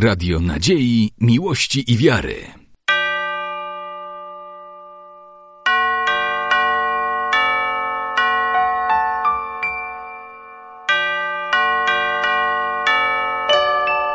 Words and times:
Radio 0.00 0.40
Nadziei, 0.40 1.10
Miłości 1.20 1.92
i 1.92 1.96
Wiary. 1.96 2.34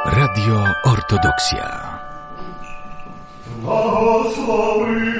Radio 0.05 0.65
Ortodoksja. 0.83 1.99
Błogosławi, 3.61 5.11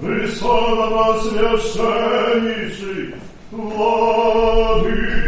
wysłana 0.00 0.90
nas 0.90 1.24
Jaśniejszy, 1.42 3.12
Władysław. 3.52 5.21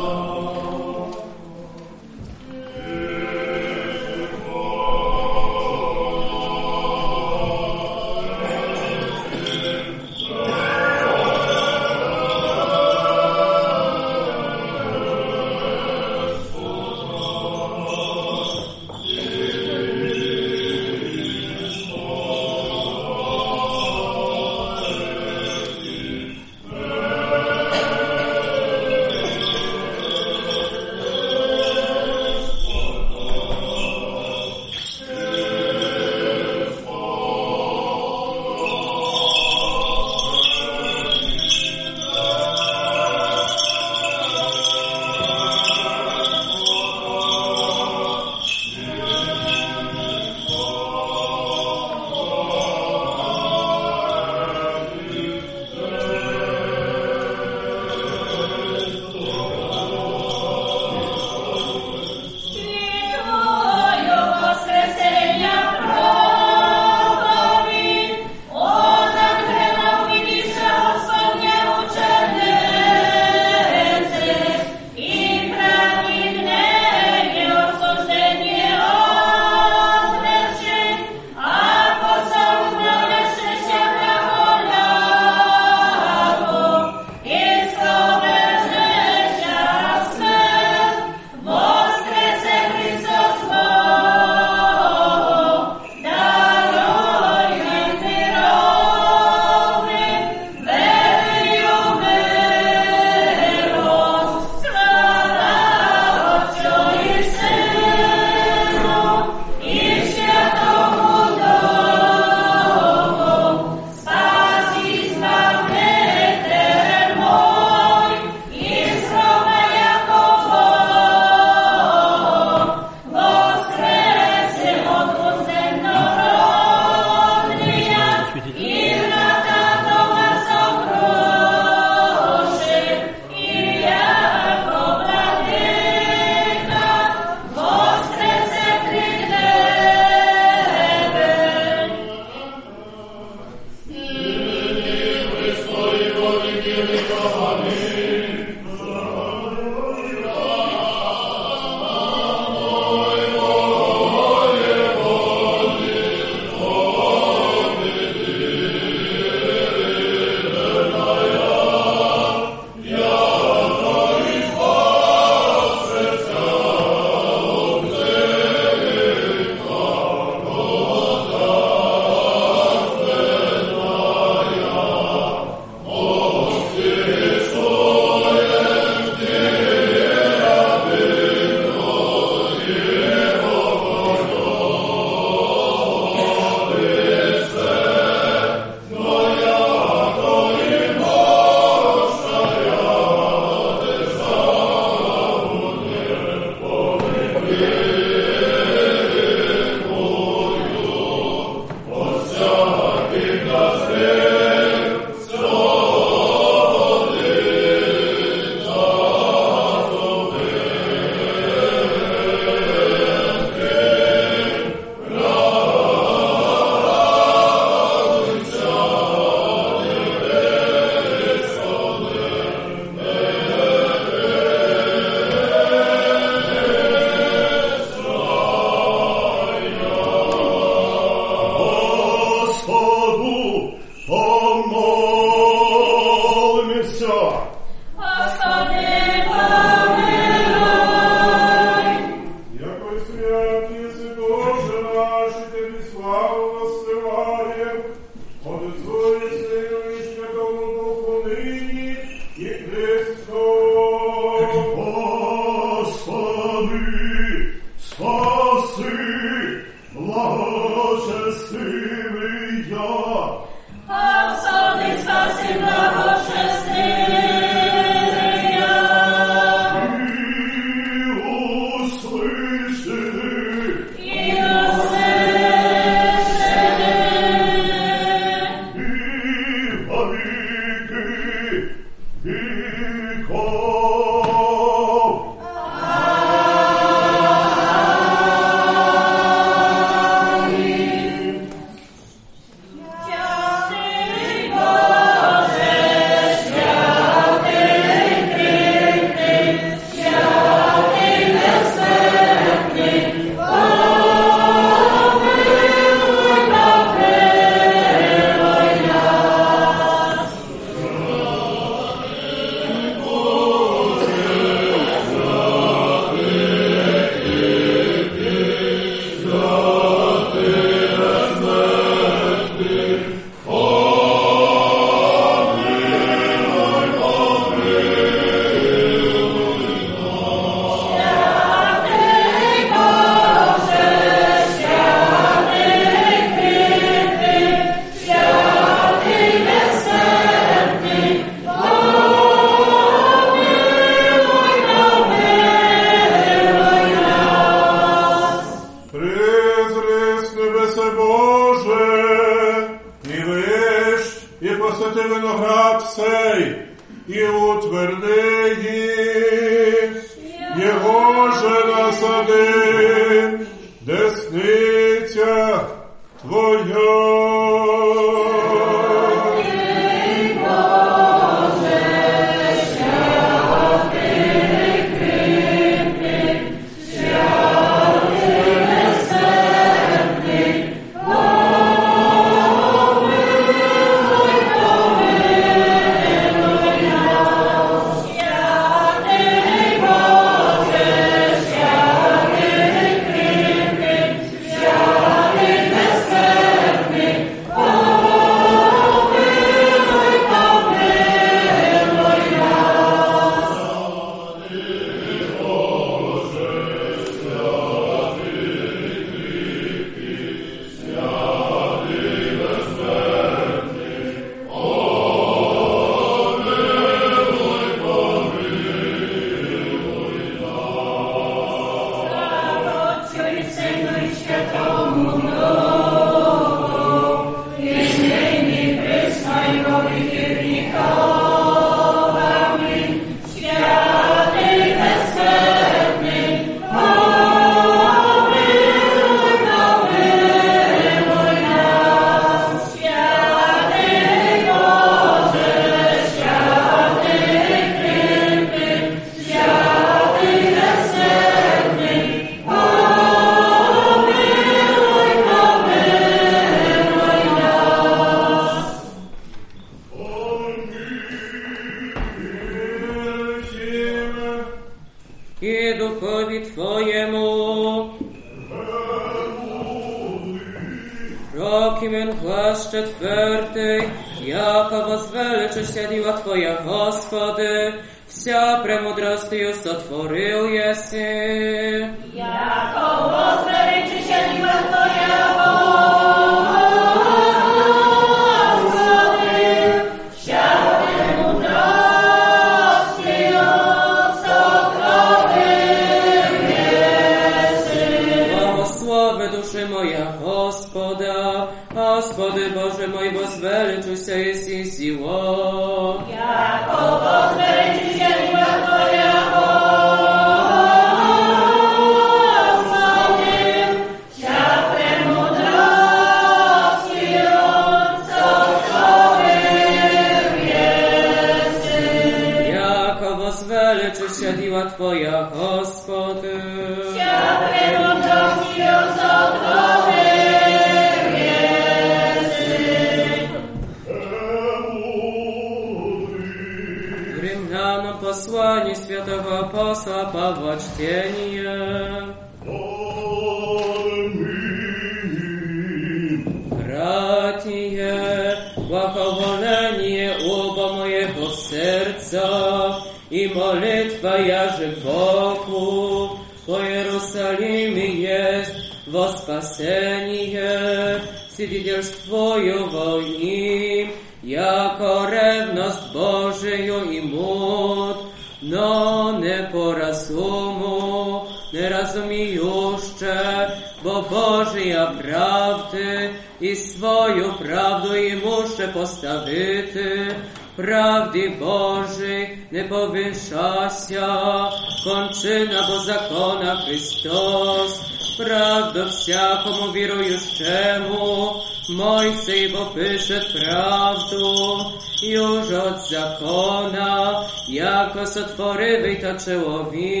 co 598.13 598.23
twory 598.23 598.81
wytoczyło 598.81 599.71
win. 599.71 600.00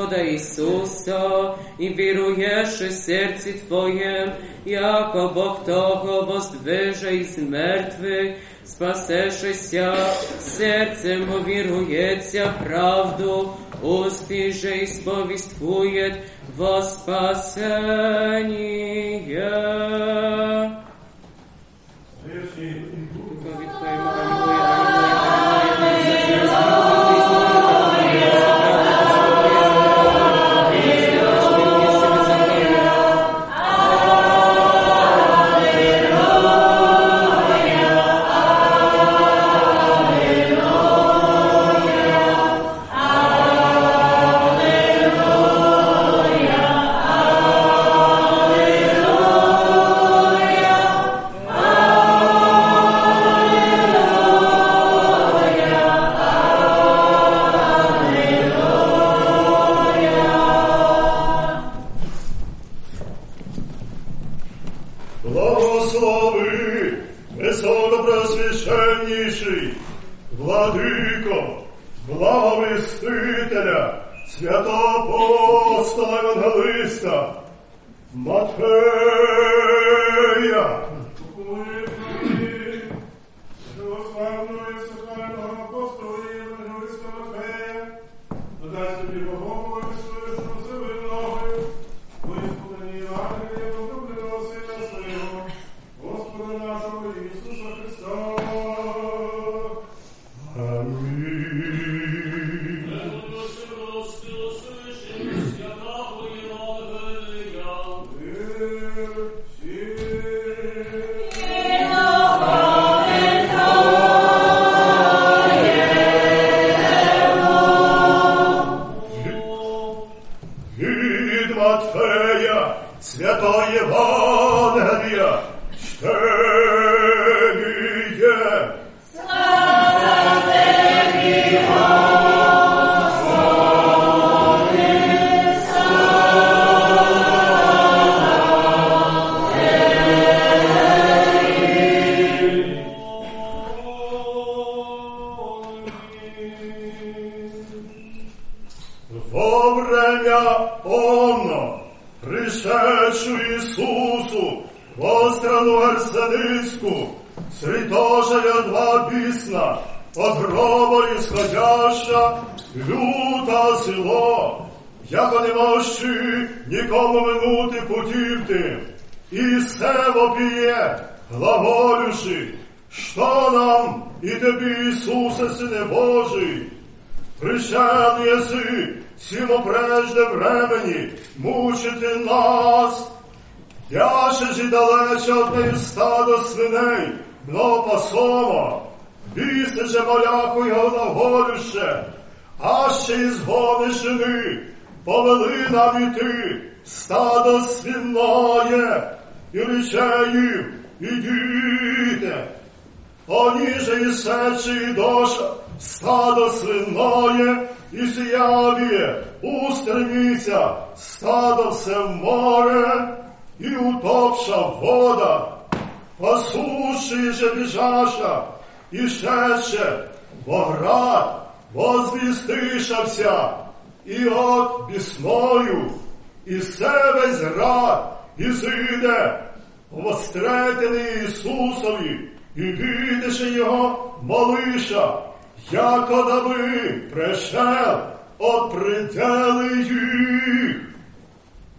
Gospoda 0.00 0.22
Isusa 0.22 1.54
i 1.78 1.88
vjeruješ 1.88 2.68
srci 2.90 3.52
tvojem, 3.68 4.30
jako 4.66 5.30
Bog 5.34 5.56
toga 5.66 6.20
vozveže 6.26 7.16
iz 7.16 7.38
mrtve, 7.38 8.34
spasešeся, 8.64 9.94
серцем 10.40 11.28
увірується 11.40 12.54
правду, 12.64 13.50
усти 13.82 14.52
же 14.52 14.76
і 14.76 14.86
сповісткує 14.86 16.22
во 16.56 16.82
спасеніє. 16.82 18.10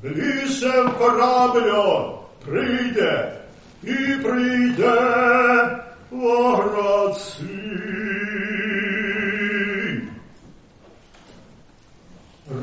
Ближче 0.03 0.81
в 0.81 0.97
кораблю 0.97 2.17
прийде 2.45 3.33
і 3.83 3.95
прийде 4.23 4.97
воград 6.11 7.17
свій. 7.17 8.01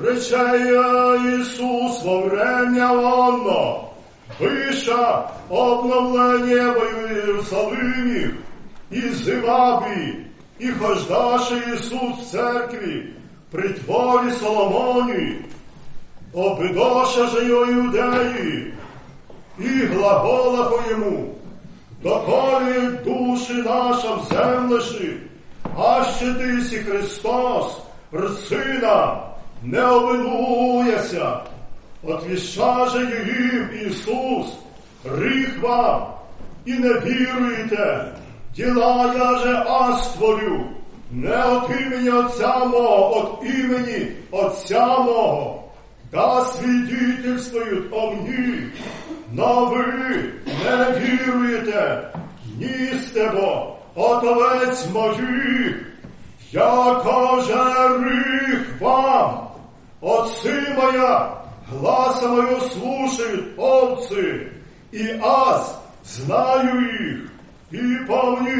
Речея 0.05 1.14
Ісус 1.40 2.03
во 2.05 2.20
врем'я 2.20 2.92
онно, 2.92 3.90
пиша 4.38 5.31
обновлення 5.48 6.72
в 6.72 7.16
Єрусалимі, 7.16 8.31
і 8.90 9.01
зивабі, 9.01 10.14
і 10.59 10.68
хождаше 10.68 11.62
Ісус 11.74 12.18
в 12.20 12.31
церкві, 12.31 13.07
при 13.51 13.68
творі 13.68 14.31
Соломоні, 14.31 15.37
обидоша 16.32 17.26
же 17.26 17.44
його 17.44 17.66
іудеї, 17.66 18.74
і 19.58 19.68
глаголахо 19.68 20.80
йому, 20.90 21.34
доколі 22.02 22.88
душі 23.04 23.52
наша 23.52 24.14
в 24.14 24.24
землеші, 24.32 25.16
а 25.78 26.04
ще 26.04 26.34
ти 26.34 26.60
сі 26.60 26.76
Христос, 26.78 27.76
рсина, 28.14 29.16
не 29.62 29.86
обинуєся, 29.86 31.40
Отвіща 32.02 32.88
же 32.88 33.00
їм 33.00 33.68
Ісус, 33.86 34.46
ріх 35.04 35.58
і 36.64 36.72
не 36.72 36.88
віруєте, 36.88 38.12
діла 38.56 39.14
я 39.18 39.38
же 39.38 39.64
астволю, 39.68 40.64
не 41.10 41.44
от 41.44 41.70
імені 41.80 42.10
Отця 42.10 42.64
мого, 42.64 43.16
от 43.16 43.50
імені 43.50 44.06
Отця 44.30 44.86
мого, 44.86 45.62
да 46.13 46.45
свідетельствують 46.45 47.86
о 47.91 48.12
мені, 48.12 48.67
но 49.31 49.65
ви 49.65 49.86
не 50.65 50.99
віруєте, 50.99 52.09
ні 52.57 52.99
стебо, 52.99 53.75
от 53.95 54.23
овець 54.23 54.89
моїх, 54.89 55.86
яко 56.51 57.41
же 57.47 57.53
ріх 57.99 58.81
вам, 58.81 59.47
отцы 60.01 60.75
моя, 60.75 61.43
гласа 61.69 62.27
мою 62.27 62.59
слушают 62.59 63.57
овцы, 63.57 64.51
и 64.91 65.19
аз 65.23 65.79
знаю 66.03 66.81
их, 66.91 67.31
и 67.71 68.05
по 68.05 68.36
мне 68.36 68.55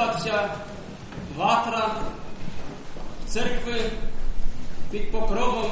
відбиваться 0.00 0.50
ватра 1.36 1.96
церкви 3.26 3.80
під 4.90 5.12
покровом 5.12 5.70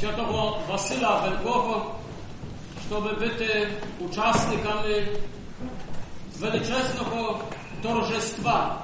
святого 0.00 0.58
Васила 0.68 1.20
Великого, 1.20 1.94
щоб 2.88 3.02
бути 3.02 3.68
учасниками 4.00 5.08
величезного 6.38 7.40
торжества 7.82 8.76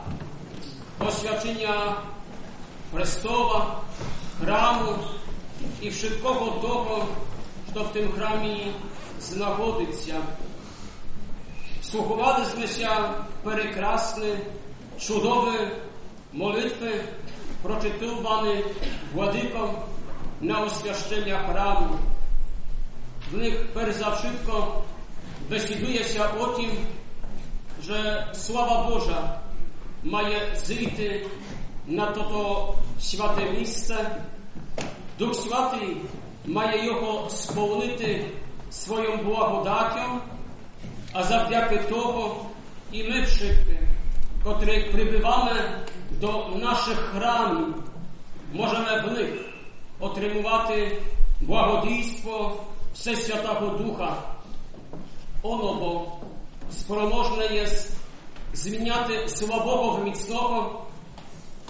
освячення 0.99 1.97
престола, 2.93 3.67
храму 4.41 4.95
і 5.81 5.91
wszystkiego 5.91 6.61
того, 6.61 7.07
що 7.73 7.83
в 7.83 7.93
тим 7.93 8.13
храмі 8.13 8.73
знаходиться. 9.21 10.15
Słuchowaliśmy 11.92 12.68
się 12.68 12.90
prekrasny, 13.44 14.40
czudowy 15.00 15.72
modlitwy 16.34 16.92
proczytowany 17.64 18.62
władykom 19.14 19.70
na 20.42 20.62
oświadczenia 20.62 21.48
chramu. 21.48 21.98
W 23.32 23.38
nich 23.38 23.56
za 24.00 24.12
wszystko 24.12 24.82
decyduje 25.50 26.04
się 26.04 26.24
o 26.24 26.46
tym, 26.46 26.70
że 27.82 28.28
sława 28.34 28.90
Boża 28.90 29.40
ma 30.04 30.22
zity 30.68 31.22
na 31.88 32.08
to, 32.08 32.24
to 32.24 32.74
święte 33.00 33.54
miejsce. 33.54 34.06
Duch 35.20 35.36
Święty 35.36 35.96
ma 36.46 36.76
ją 36.76 37.30
spełnić 37.30 38.02
swoją 38.70 39.18
błagodatią, 39.18 40.20
а 41.14 41.24
завдяки 41.24 41.78
того 41.78 42.46
і 42.92 43.04
ми 43.04 43.22
wszyscy, 43.22 43.78
котрі 44.44 44.80
прибиваємо 44.92 45.70
до 46.12 46.48
наших 46.56 46.98
храмів, 46.98 47.76
можемо 48.54 49.08
в 49.08 49.12
них 49.12 49.30
отримувати 50.00 51.02
благодійство 51.42 52.64
Всесвятого 52.94 53.78
Духа. 53.78 54.18
Оно 55.42 55.74
бо 55.74 56.12
спроможне 56.72 57.46
є 57.46 57.68
зміняти 58.54 59.28
слабого 59.28 59.92
в 59.92 60.04
міцного, 60.04 60.86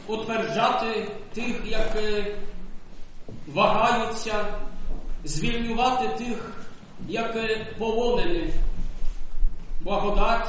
утверджати 0.07 1.11
тих, 1.33 1.61
як 1.65 1.97
вагаються, 3.47 4.45
звільнювати 5.23 6.07
тих, 6.07 6.53
як 7.07 7.37
полонених. 7.77 8.53
Благодать 9.81 10.45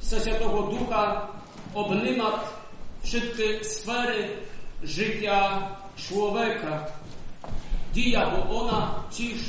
Всесвятого 0.00 0.70
Духа 0.70 1.30
обнимат 1.74 2.46
wszystkie 3.02 3.64
sfery 3.64 4.28
życia 4.82 5.68
człowieka. 5.96 6.86
Dzija, 7.92 8.30
bo 8.30 8.60
ona 8.60 8.94
ciż 9.10 9.40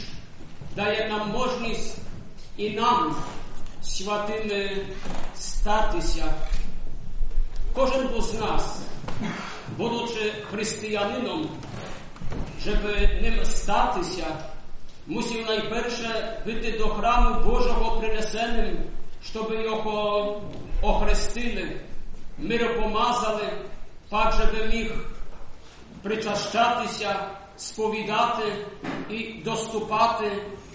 daje 0.76 1.10
nam 1.10 1.32
możliwość 1.32 1.82
i 2.58 2.76
nam 2.76 3.16
światymi 3.84 4.70
stać 5.34 5.92
się. 5.92 6.24
Każdy 7.76 8.22
z 8.22 8.40
nas, 8.40 8.82
будучи 9.78 10.32
християнином, 10.52 11.48
żeby 12.60 13.10
nim 13.22 13.46
stać 13.46 13.96
się, 14.16 14.26
musiał 15.08 15.46
najpierw 15.46 16.02
być 16.46 16.78
do 16.80 16.90
chramu 16.90 17.46
Bożego 17.46 18.02
przynesenym 18.02 18.96
щоб 19.30 19.54
його 19.54 20.42
охрестили, 20.82 21.82
миропомазали, 22.38 23.50
так, 24.10 24.34
щоб 24.34 24.70
міг 24.74 24.92
причащатися, 26.04 27.16
сповідати 27.58 28.66
і 29.10 29.34
доступати 29.34 30.32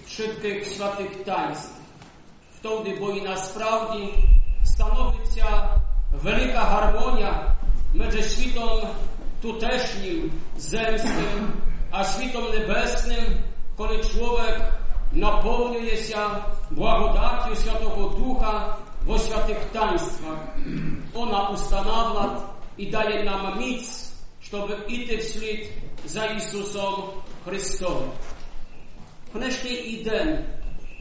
швидких 0.09 0.67
святих 0.67 1.15
таїнств. 1.25 1.71
Втоді, 2.59 2.97
бо 2.99 3.11
і 3.11 3.21
насправді 3.21 4.13
становиться 4.63 5.77
велика 6.23 6.59
гармонія 6.59 7.55
між 7.93 8.33
світом 8.33 8.87
тутешнім, 9.41 10.31
земським, 10.57 11.53
а 11.91 12.03
світом 12.03 12.45
небесним, 12.51 13.23
коли 13.77 14.03
чоловік 14.03 14.61
napełniuje 15.13 15.97
się 15.97 16.17
błagodatiu 16.71 17.55
Świętego 17.55 18.09
Ducha 18.09 18.77
w 19.05 19.19
świętych 19.19 19.71
taństwach. 19.73 20.39
Ona 21.15 21.49
ustanawia 21.49 22.41
i 22.77 22.91
daje 22.91 23.23
nam 23.23 23.59
mic, 23.59 24.11
żeby 24.41 24.77
iść 24.87 25.11
w 25.11 25.31
ślad 25.31 25.67
za 26.05 26.25
Jezusem 26.25 26.93
Chrystusem. 27.45 28.11
W 29.33 29.37
dnešní 29.37 30.03
den 30.03 30.43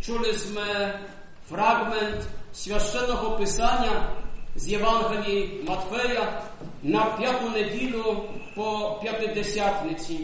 czuliśmy 0.03 0.99
fragment 1.43 2.29
Świętego 2.55 3.31
Pisania 3.39 4.07
z 4.57 4.73
Ewangelii 4.73 5.65
Matweja 5.69 6.43
na 6.83 7.05
piątą 7.05 7.51
niedzielę 7.55 8.05
po 8.55 9.01
piątej 9.03 9.35
dziesiątnicy, 9.35 10.15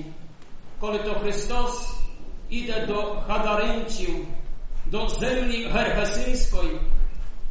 kiedy 0.81 0.99
to 0.99 1.21
Chrystus 1.21 2.06
іде 2.51 2.87
до 2.87 3.17
Хадаринців, 3.27 4.27
до 4.87 5.09
землі 5.09 5.69
Гергасинської, 5.73 6.81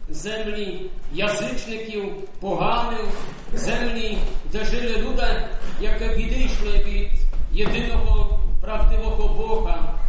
землі 0.10 0.90
язичників, 1.14 2.14
поганих, 2.40 3.06
землі, 3.54 4.18
де 4.52 4.66
жили 4.66 4.98
люди, 4.98 5.48
які 5.82 6.06
відійшли 6.06 6.72
від 6.86 7.10
єдиного 7.52 8.40
правдивого 8.62 9.28
Бога. 9.34 10.00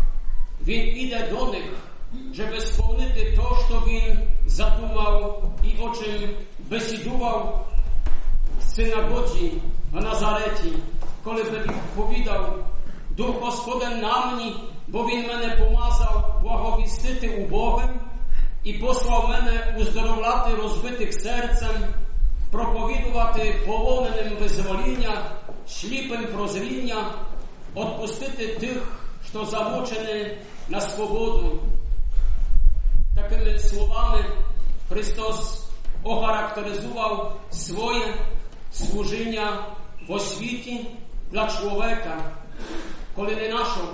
Він 0.62 0.99
іде 0.99 1.28
до 1.30 1.47
них, 1.47 1.64
щоб 2.34 2.61
сповнити 2.61 3.24
те, 3.24 3.43
що 3.68 3.82
він 3.87 4.18
задумав 4.47 5.43
і 5.64 5.82
о 5.82 5.95
чим 5.95 6.30
бесідував 6.59 7.66
в 8.61 8.62
синагоді 8.62 9.53
в 9.93 10.01
Назареті, 10.01 10.72
коли 11.24 11.45
повідав, 11.97 12.66
Дух 13.11 13.41
Господен 13.41 14.01
на 14.01 14.26
мені, 14.26 14.57
бо 14.89 15.07
Він 15.07 15.26
мене 15.26 15.57
помазав 15.57 16.41
благовістити 16.43 17.28
убогим 17.28 18.01
і 18.64 18.72
послав 18.72 19.28
мене 19.28 19.76
уздоровляти 19.78 20.55
розбитих 20.55 21.14
серцем, 21.14 21.70
проповідувати 22.51 23.61
полоненим 23.66 24.37
визвоління, 24.41 25.30
сліпим 25.66 26.26
прозріння, 26.26 27.14
отпустити 27.74 28.49
тих, 28.49 29.01
що 29.30 29.45
замучені 29.45 30.39
на 30.68 30.80
свободу. 30.80 31.59
Такими 33.14 33.59
словами 33.59 34.24
Христос 34.89 35.66
охарактеризував 36.03 37.41
своє 37.51 38.14
служіння 38.72 39.66
в 40.09 40.12
освіті 40.12 40.87
для 41.30 41.49
чоловіка, 41.49 42.18
коли 43.14 43.37
не 43.37 43.49
нашов 43.49 43.89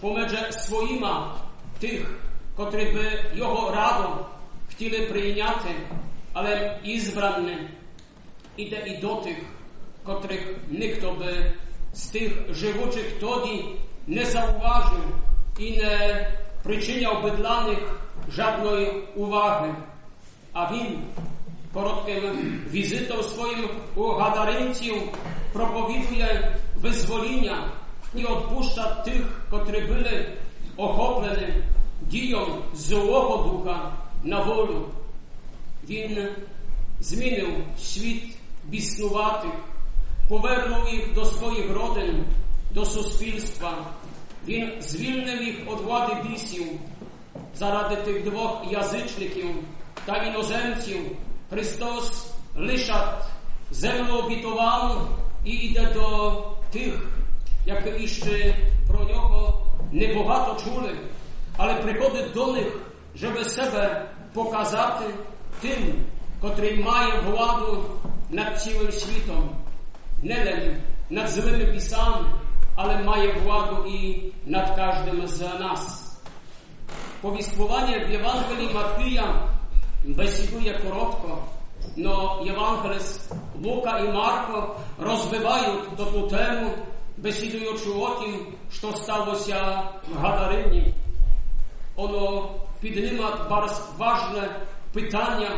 поміж 0.00 0.32
своїма 0.50 1.36
тих, 1.78 2.20
котрі 2.56 2.84
би 2.84 3.24
його 3.34 3.70
радо 3.70 4.26
хотіли 4.68 5.06
прийняти, 5.06 5.68
але 6.32 6.78
ізбрані 6.84 7.68
іде 8.56 8.84
і 8.86 8.96
до 8.96 9.14
тих, 9.14 9.36
котрих 10.04 10.40
ніхто 10.68 11.12
би 11.12 11.52
з 11.94 12.06
тих 12.06 12.32
живучих 12.54 13.04
тоді 13.20 13.64
не 14.06 14.24
зауважив 14.24 15.04
і 15.58 15.76
не 15.76 16.26
причиняв 16.62 17.22
би 17.22 17.30
для 17.30 17.60
них 17.60 18.00
жодної 18.32 19.02
уваги. 19.16 19.74
А 20.52 20.72
він 20.74 21.02
коротким 21.72 22.60
візитом 22.70 23.22
своїм 23.22 23.68
у 23.96 24.06
Гадаринців 24.06 25.02
проповідує 25.52 26.56
визвоління 26.76 27.72
і 28.14 28.18
відпуща 28.18 28.94
тих, 29.04 29.46
котрі 29.50 29.80
були 29.80 30.32
охоплені 30.76 31.54
дієм 32.02 32.62
злого 32.74 33.48
духа 33.48 33.92
на 34.24 34.40
волю. 34.40 34.84
Він 35.88 36.28
змінив 37.00 37.48
світ 37.78 38.22
біснуватих, 38.64 39.50
повернув 40.28 40.88
їх 40.92 41.14
до 41.14 41.24
своїх 41.24 41.70
родин, 41.70 42.24
до 42.70 42.84
суспільства. 42.84 43.74
Він 44.46 44.72
звільнив 44.80 45.42
їх 45.42 45.60
від 45.60 45.80
влади 45.80 46.12
бісів 46.28 46.66
заради 47.54 47.96
тих 47.96 48.24
двох 48.24 48.62
язичників 48.70 49.50
та 50.04 50.16
іноземців. 50.16 51.16
Христос 51.50 52.26
лишать 52.56 53.24
землю 53.70 54.12
обітовану 54.12 55.06
і 55.44 55.50
йде 55.50 55.90
до 55.94 56.32
тих, 56.72 57.19
які 57.65 58.03
іще 58.03 58.55
про 58.87 59.03
нього 59.03 59.65
небагато 59.91 60.57
чули, 60.63 60.97
але 61.57 61.73
приходить 61.73 62.33
до 62.33 62.53
них, 62.53 62.67
щоб 63.15 63.45
себе 63.45 64.05
показати 64.33 65.05
тим, 65.61 65.95
котрий 66.41 66.83
має 66.83 67.19
владу 67.21 67.85
над 68.29 68.61
цілим 68.61 68.91
світом, 68.91 69.49
не 70.23 70.75
над 71.09 71.29
злими 71.29 71.65
пісами, 71.65 72.25
але 72.75 72.97
має 73.03 73.33
владу 73.33 73.85
і 73.85 74.31
над 74.45 74.69
кожним 74.69 75.27
з 75.27 75.41
нас. 75.41 76.11
Повіствування 77.21 78.05
в 78.05 78.11
Євангелії 78.11 78.73
Матвія 78.73 79.47
бесідує 80.05 80.79
коротко, 80.79 81.37
но 81.95 82.43
Євангеліст 82.45 83.33
Лука 83.63 83.99
і 83.99 84.11
Марко 84.11 84.75
розвивають 84.99 85.95
до 85.97 86.05
ту 86.05 86.27
тему, 86.27 86.71
бесідуючи 87.22 87.90
о 87.90 88.08
тим, 88.08 88.46
що 88.72 88.92
сталося 88.92 89.82
в 90.08 90.18
Гадарині. 90.18 90.94
Воно 91.96 92.54
піднімає 92.80 93.34
важне 93.98 94.56
питання 94.92 95.50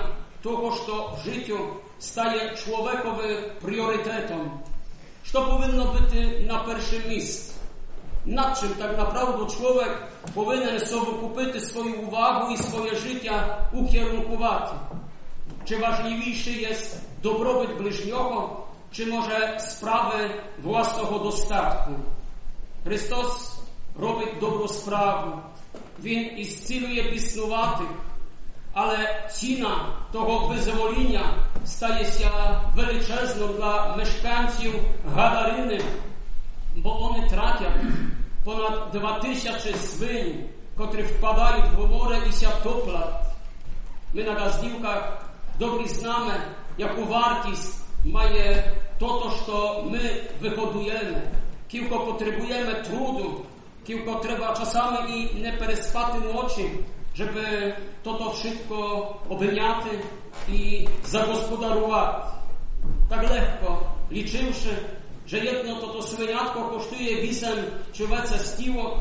того, 0.43 0.77
що 0.77 1.13
в 1.17 1.25
життю 1.25 1.59
стає 1.99 2.57
чоловіковим 2.57 3.37
пріоритетом. 3.61 4.61
Що 5.25 5.47
повинно 5.47 5.85
бути 5.85 6.45
на 6.49 6.59
перше 6.59 7.03
місце? 7.09 7.55
Над 8.25 8.59
чим 8.59 8.69
так 8.69 8.99
направду 8.99 9.47
чоловік 9.57 10.03
повинен 10.35 10.81
совокупити 10.81 11.61
свою 11.61 12.01
увагу 12.01 12.55
і 12.55 12.57
своє 12.57 12.95
життя 12.95 13.69
укерункувати? 13.73 14.75
Чи 15.65 15.77
важливіше 15.77 16.51
є 16.51 16.77
добробут 17.23 17.79
ближнього, 17.79 18.67
чи 18.93 19.07
може 19.07 19.59
справи 19.59 20.31
власного 20.63 21.19
достатку? 21.19 21.91
Христос 22.85 23.59
робить 24.01 24.39
добру 24.41 24.69
справу, 24.69 25.39
Він 26.03 26.39
ісцілює 26.39 27.11
біснуватих, 27.11 27.87
але 28.73 29.29
ціна 29.31 29.97
того 30.13 30.49
визвоління 30.49 31.35
стається 31.65 32.31
величезною 32.77 33.53
для 33.53 33.97
мешканців 33.97 34.75
Гадарини, 35.15 35.81
бо 36.77 36.95
вони 36.95 37.29
тратять 37.29 37.83
понад 38.45 38.91
два 38.93 39.19
тисячі 39.19 39.75
свинь, 39.75 40.49
котрі 40.77 41.03
впадають 41.03 41.75
в 41.77 41.87
море 41.87 42.19
і 42.29 42.33
ся. 42.33 42.51
Ми 44.15 44.25
на 44.25 44.33
газдівках 44.33 45.27
добре 45.59 45.89
знаємо, 45.89 46.33
яку 46.79 47.05
вартість 47.05 47.83
maje 48.05 48.63
totoż, 48.99 49.33
co 49.47 49.85
my 49.91 50.01
wyhodujemy, 50.41 51.23
kilko 51.69 51.99
potrzebujemy 51.99 52.75
trudu, 52.75 53.43
kilko 53.85 54.21
trzeba 54.21 54.55
czasami 54.55 55.33
i 55.33 55.35
nie 55.37 55.43
neperespaty 55.43 56.21
noci, 56.35 56.63
żeby 57.15 57.73
to 58.03 58.15
to 58.15 58.33
wszystko 58.33 59.07
obniaty 59.29 59.91
i 60.49 60.89
zagospodarować. 61.05 62.17
Tak 63.11 63.31
lekko, 63.31 63.85
liczywszy, 64.11 64.77
że 65.27 65.39
jedno 65.39 65.77
to 65.77 65.87
to 65.87 66.03
słynatko 66.03 66.63
kosztuje 66.63 67.23
wisem 67.23 67.57
czy 67.93 68.07
wece 68.07 68.39
stiło, 68.39 68.99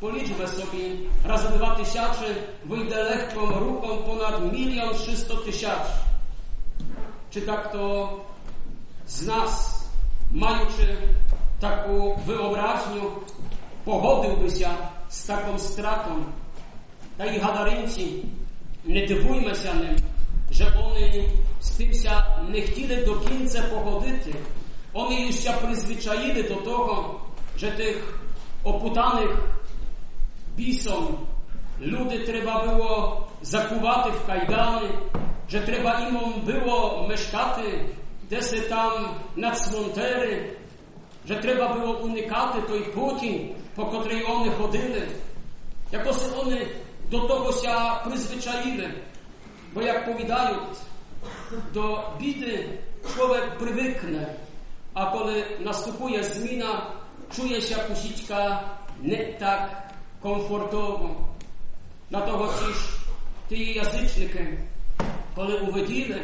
policzmy 0.00 0.48
sobie, 0.48 0.78
razy 1.24 1.48
dwa 1.48 1.74
tysiaczy, 1.74 2.34
wyjdę 2.64 3.02
lekką 3.02 3.46
ruką 3.46 3.88
ponad 3.96 4.52
milion 4.52 4.94
trzysto 4.94 5.36
tysiaczy. 5.36 5.92
Czy 7.30 7.42
tak 7.42 7.72
to 7.72 8.08
z 9.06 9.26
nas, 9.26 9.84
majuczy 10.30 10.96
taką 11.60 12.16
wyobraźnię, 12.26 13.00
pogodziłby 13.84 14.50
się 14.50 14.68
z 15.08 15.26
taką 15.26 15.58
stratą. 15.58 16.24
Ta 17.18 17.26
i 17.26 17.40
Hadarynci, 17.40 18.22
nie 18.84 19.06
dywujmy 19.06 19.54
się 19.54 19.74
nim, 19.74 19.96
że 20.50 20.66
oni 20.66 21.28
z 21.60 21.76
tym 21.76 21.94
się 21.94 22.10
nie 22.50 22.62
chcieli 22.62 23.06
do 23.06 23.14
końca 23.14 23.62
pochodzić. 23.62 24.22
Oni 24.94 25.26
już 25.26 25.36
się 25.36 25.52
przyzwyczaili 25.66 26.44
do 26.44 26.56
tego, 26.56 27.20
że 27.56 27.72
tych 27.72 28.18
oputanych 28.64 29.36
bison 30.56 31.06
ludy 31.80 32.24
trzeba 32.26 32.66
było 32.66 33.26
zakuwati 33.42 34.10
w 34.12 34.26
kajdany, 34.26 34.88
że 35.48 35.60
trzeba 35.60 36.08
im 36.08 36.18
było 36.44 37.08
mieszkati 37.08 37.62
desy 38.32 38.62
tam 38.68 38.92
na 39.36 39.50
cmontery, 39.52 40.56
że 41.24 41.40
trzeba 41.40 41.74
było 41.74 41.92
unikati 41.92 42.62
tej 42.62 42.80
puti, 42.80 43.54
po 43.76 43.86
której 43.86 44.24
oni 44.26 44.50
chodzili. 44.50 45.02
Jakoś 45.92 46.16
oni 46.42 46.56
do 47.10 47.20
tego 47.20 47.52
się 47.52 47.74
przyzwyczaili, 48.08 48.88
bo 49.74 49.80
jak 49.80 50.04
powiadają, 50.04 50.56
do 51.72 52.14
bidy 52.18 52.78
człowiek 53.14 53.56
przywyknie, 53.56 54.26
a 54.94 55.12
kiedy 55.12 55.64
następuje 55.64 56.24
zmiana, 56.24 56.86
czuje 57.36 57.62
się 57.62 57.74
kusiczka 57.74 58.60
nie 59.02 59.24
tak 59.24 59.92
komfortowo. 60.20 61.08
Dlatego 62.10 62.48
też 62.48 62.76
ty 63.48 63.56
jazycznikiem, 63.56 64.56
kiedy 65.36 65.56
uwidzili, 65.56 66.14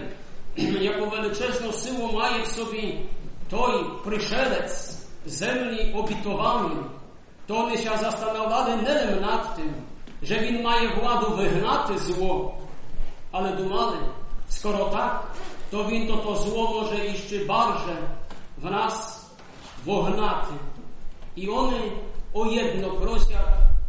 jaką 0.58 1.10
величезну 1.10 1.72
силу 1.72 2.12
має 2.12 2.44
в 2.44 2.48
собі 2.48 3.00
той 3.50 3.86
пришелець 4.04 4.98
землі 5.26 5.94
обітований, 5.96 6.78
то 7.48 7.54
вони 7.56 7.78
się 7.78 7.98
zastanawiali 7.98 8.84
nie 8.84 9.22
nad 9.22 9.56
tym, 9.56 9.74
że 10.24 10.40
він 10.40 10.64
має 10.64 10.88
владу 10.88 11.36
вигнати 11.36 11.98
зло, 11.98 12.54
ale 13.32 13.52
думали, 13.52 13.98
skoro 14.50 14.86
tak, 14.86 15.24
to 15.72 15.84
він 15.84 16.08
to 16.08 16.18
to 16.18 16.36
zło 16.36 16.74
może 16.74 17.06
jeszcze 17.06 17.46
barże 17.46 17.98
w 18.58 18.64
nas 18.64 19.26
wognaty. 19.86 20.54
I 21.36 21.50
one 21.50 21.80
o 22.34 22.46
jedno 22.46 22.90
prosią 22.90 23.38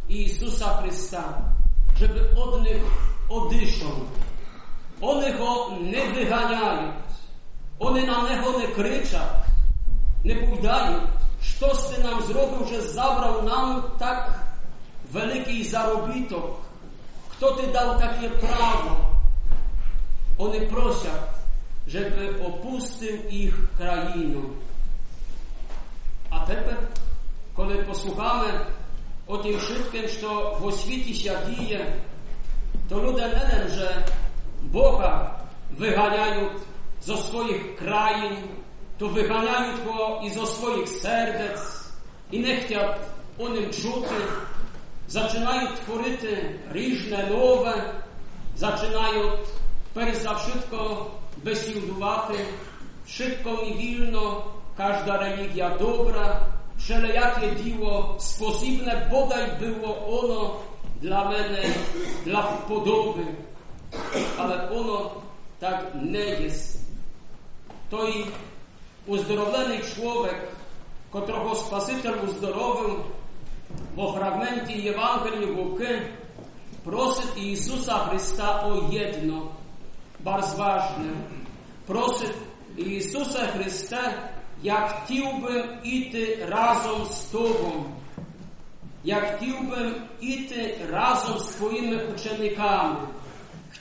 Jezusa 0.09 0.77
Chrysta, 0.81 1.23
żeby 1.99 2.19
od 2.37 3.51
nich 3.51 3.71
One 5.00 5.32
go 5.32 5.70
nie 5.92 6.06
wyganiają. 6.14 6.92
One 7.78 8.02
na 8.02 8.28
niego 8.28 8.58
nie 8.58 8.68
kryczą. 8.68 9.18
Nie 10.24 10.36
powiadają, 10.36 11.00
ty 11.94 12.02
nam 12.02 12.22
zrobił, 12.22 12.66
że 12.68 12.88
zabrał 12.88 13.42
nam 13.42 13.82
tak 13.98 14.30
wielki 15.14 15.68
zarobitok. 15.68 16.44
Kto 17.30 17.52
ty 17.52 17.66
dał 17.72 17.98
takie 17.98 18.30
prawo? 18.30 18.96
One 20.38 20.60
proszą, 20.60 21.08
żeby 21.86 22.34
opuścił 22.46 23.16
ich 23.30 23.54
krainę. 23.76 24.40
A 26.30 26.40
teraz, 26.40 26.74
kiedy 27.56 27.84
posłuchamy 27.84 28.52
o 29.26 29.38
tym 29.38 29.60
wszystkim, 29.60 30.02
co 30.20 30.60
w 30.60 30.80
świecie 30.80 31.14
się 31.14 31.36
dzieje, 31.46 31.86
to 32.88 32.98
ludzie 32.98 33.28
nie 33.28 33.70
że 33.70 34.02
Boga 34.61 35.31
wyganiają 35.71 36.49
ze 37.01 37.17
swoich 37.17 37.75
krain, 37.75 38.35
to 38.97 39.07
wyganiają 39.07 39.85
go 39.85 40.19
i 40.23 40.29
ze 40.29 40.47
swoich 40.47 40.89
serc 40.89 41.61
i 42.31 42.39
nie 42.39 42.57
chcą 42.57 42.75
o 43.39 43.49
nim 43.49 43.69
czuty. 43.69 44.15
Zaczynają 45.07 45.67
tworzyć 45.75 46.19
różne 46.73 47.29
nowe, 47.29 47.73
zaczynają 48.55 49.21
перш 49.93 50.17
за 50.17 50.35
wszystko 50.35 51.11
бесідувати, 51.43 52.33
wszystko 53.05 53.51
mi 53.51 53.75
wilno, 53.75 54.43
każda 54.77 55.17
religia 55.17 55.77
dobra, 55.77 56.39
wszelejakie 56.77 57.55
dzieło 57.55 58.15
sposobne 58.19 59.07
bodaj 59.11 59.45
było 59.59 60.21
ono 60.21 60.55
dla 61.01 61.29
mnie, 61.29 61.61
dla 62.25 62.43
podoby, 62.43 63.25
але 64.36 64.66
воно 64.66 65.12
так 65.58 65.92
не 65.94 66.24
є. 66.24 66.50
Той 67.90 68.26
уздоровлений 69.06 69.80
чоловік, 69.94 70.48
котрого 71.10 71.54
Спаситель 71.54 72.14
уздоровив 72.28 73.04
во 73.94 74.12
фрагменті 74.12 74.72
Євангелії 74.72 75.50
Луки, 75.50 76.02
просить 76.84 77.36
Ісуса 77.36 77.92
Христа 77.92 78.66
о 78.66 78.92
єдно, 78.92 79.48
важне, 80.24 81.12
просить 81.86 82.34
Ісуса 82.76 83.46
Христа, 83.46 84.32
як 84.62 84.90
хотів 84.90 85.42
би 85.42 85.78
іти 85.84 86.46
разом 86.48 87.04
з 87.06 87.20
Тобом, 87.24 87.84
як 89.04 89.32
хотів 89.32 89.70
би 89.70 89.92
іти 90.20 90.78
разом 90.92 91.38
з 91.38 91.46
твоїми 91.46 92.04
учениками. 92.14 92.96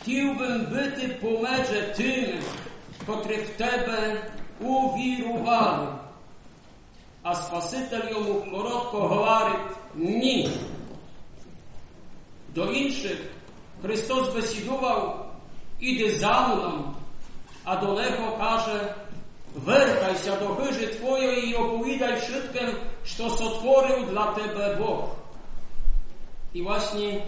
ucznikami. 0.09 0.35
Chciałbym 0.35 0.67
być 0.67 1.15
pomiędzy 1.21 1.83
tymi, 1.97 2.39
którzy 2.99 3.39
w 3.39 3.57
Tebe 3.57 4.17
uwirowali. 4.61 5.87
A 7.23 7.35
Spasитель 7.35 8.11
йому 8.11 8.35
коротко 8.51 9.09
говорить 9.09 9.77
ні. 9.95 10.51
До 12.55 12.73
інших 12.73 13.17
Христос 13.83 14.35
бесідував 14.35 15.31
іди 15.81 16.19
за 16.19 16.49
мною, 16.49 16.95
а 17.65 17.77
до 17.77 17.93
Лего 17.93 18.37
каже 18.39 18.95
Вертайся 19.55 20.37
до 20.37 20.49
хижі 20.49 20.87
Твоєї 20.87 21.51
і 21.51 21.55
оповідай 21.55 22.21
wszystkim, 22.21 22.75
що 23.05 23.31
сотворив 23.31 24.11
для 24.11 24.27
Тебе 24.27 24.75
Бог. 24.75 25.09
І 26.53 26.63
właśnie 26.63 27.23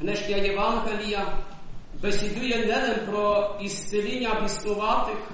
kniżka 0.00 0.36
Ewangelia 0.36 1.26
besiduje 2.01 2.65
nie 2.65 2.95
pro 3.05 3.53
iscylenia 3.59 4.41
biskuwatych, 4.41 5.29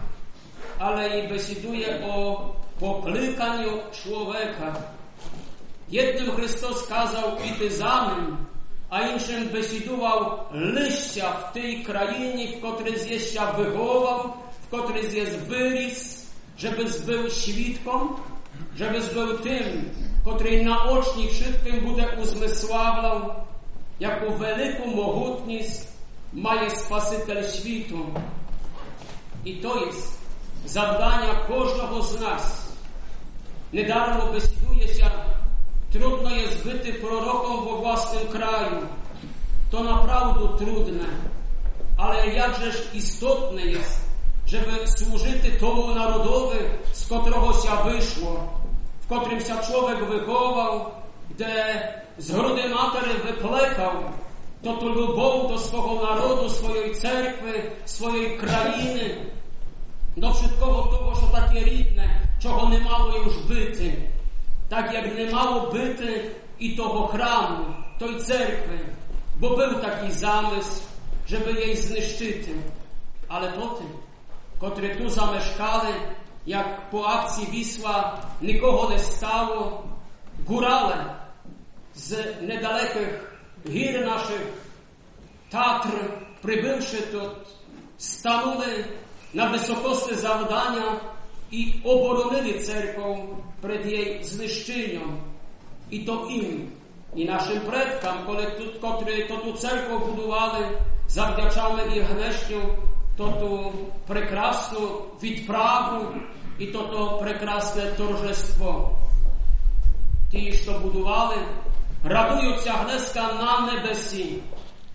ale 0.79 1.19
i 1.19 1.27
besiduje 1.27 2.05
o 2.05 2.55
poklikaniu 2.79 3.71
człowieka. 3.91 4.73
Jednym 5.89 6.35
Chrystus 6.35 6.87
kazał 6.87 7.23
iść 7.37 7.73
za 7.77 8.11
nim, 8.15 8.37
a 8.89 9.01
innym 9.01 9.49
besidował 9.49 10.39
liścia 10.51 11.31
w 11.31 11.53
tej 11.53 11.83
krainie, 11.83 12.47
w 12.47 12.73
której 12.73 13.09
jest 13.09 13.39
wychował, 13.57 14.33
w 14.61 14.67
której 14.67 15.15
jest 15.15 15.37
wyris, 15.37 16.25
żeby 16.57 16.83
był 17.05 17.29
świadką, 17.29 18.09
żeby 18.75 18.99
był 19.13 19.39
tym, 19.39 19.89
który 20.21 20.63
naocznie 20.63 21.27
wszystkim 21.27 21.85
będzie 21.85 22.07
uzmysławiał, 22.21 23.29
jaką 23.99 24.37
wielką 24.37 24.85
mogutność 24.95 25.94
ma 26.33 26.69
Spasiciel 26.69 27.43
światu. 27.51 28.05
I 29.45 29.57
to 29.57 29.85
jest 29.85 30.17
zadania 30.65 31.35
każdego 31.47 32.03
z 32.03 32.19
nas. 32.21 32.65
Niedarmo 33.73 34.25
besiduje 34.25 34.87
się, 34.87 35.09
trudno 35.91 36.29
jest 36.29 36.63
być 36.63 36.97
proroką 36.97 37.65
we 37.65 37.77
własnym 37.77 38.27
kraju. 38.27 38.75
To 39.71 39.83
naprawdę 39.83 40.47
trudne, 40.57 41.05
ale 41.97 42.27
jakżeż 42.27 42.75
istotne 42.93 43.61
jest, 43.61 44.01
żeby 44.45 44.87
służyć 44.87 45.59
tomu 45.59 45.95
narodowi, 45.95 46.57
z 46.91 47.05
którego 47.05 47.53
się 47.53 47.89
wyszło, 47.89 48.47
w 49.01 49.05
którym 49.05 49.41
się 49.41 49.57
człowiek 49.67 50.05
wychował, 50.05 50.85
gdzie 51.35 51.53
z 52.17 52.31
grody 52.31 52.69
matery 52.69 53.13
wyplekał, 53.13 53.91
to 54.65 54.73
to 54.77 54.85
lubą 54.85 55.47
do 55.47 55.59
swojego 55.59 56.05
narodu, 56.05 56.49
swojej 56.49 56.95
cerkwy, 56.95 57.71
swojej 57.85 58.37
krainy, 58.37 59.25
no 60.17 60.27
do 60.27 60.33
wszystkiego 60.33 60.83
tego, 60.83 61.11
co 61.21 61.27
takie 61.27 61.63
ridne, 61.63 62.03
czego 62.39 62.69
nie 62.69 62.79
mało 62.79 63.17
już 63.17 63.37
byty. 63.39 63.95
Tak 64.69 64.93
jak 64.93 65.17
nie 65.17 65.31
mało 65.31 65.71
byty 65.71 66.31
i 66.59 66.75
tego 66.75 67.07
chramu, 67.07 67.65
tej 67.99 68.23
cerkwy, 68.23 68.79
bo 69.35 69.49
był 69.49 69.81
taki 69.81 70.11
zamysł, 70.11 70.81
żeby 71.27 71.53
jej 71.53 71.77
zniszczyć. 71.77 72.37
Ale 73.29 73.51
po 73.51 73.67
tym, 73.67 73.87
które 74.71 74.95
tu 74.95 75.09
zamieszkali, 75.09 75.93
jak 76.47 76.89
po 76.89 77.07
akcji 77.07 77.47
Wisła 77.47 78.21
nikogo 78.41 78.89
nie 78.89 78.99
stało, 78.99 79.83
górale 80.39 81.05
z 81.93 82.41
niedalekich 82.47 83.34
gir 83.69 84.05
naszych 84.05 84.65
Tatr, 85.49 85.89
przybywszy 86.43 87.01
тут, 87.11 87.31
stanuli 87.97 88.83
na 89.33 89.49
wysokości 89.49 90.15
завдання 90.15 90.99
і 91.51 91.73
оборонили 91.83 92.59
церкву 92.59 93.37
перед 93.61 93.85
її 93.85 94.23
знищенням. 94.23 95.17
І 95.89 95.99
то 95.99 96.27
їм, 96.31 96.71
і 97.15 97.25
нашим 97.25 97.59
предкам, 97.59 98.17
коли 98.25 98.45
тут, 98.45 98.77
котрі 98.77 99.23
то 99.23 99.37
ту 99.37 99.51
церкву 99.51 99.99
будували, 99.99 100.79
завдячами 101.07 101.81
і 101.95 101.99
гнещу, 101.99 102.61
то 103.17 103.27
ту 103.27 103.73
прекрасну 104.07 104.89
відправу 105.23 106.05
і 106.59 106.65
то 106.65 106.79
то 106.79 107.17
прекрасне 107.17 107.85
торжество. 107.97 108.97
Ті, 110.31 110.53
що 110.53 110.71
будували, 110.71 111.35
радуються 112.05 112.71
гнеска 112.73 113.33
на 113.33 113.73
небесі. 113.73 114.35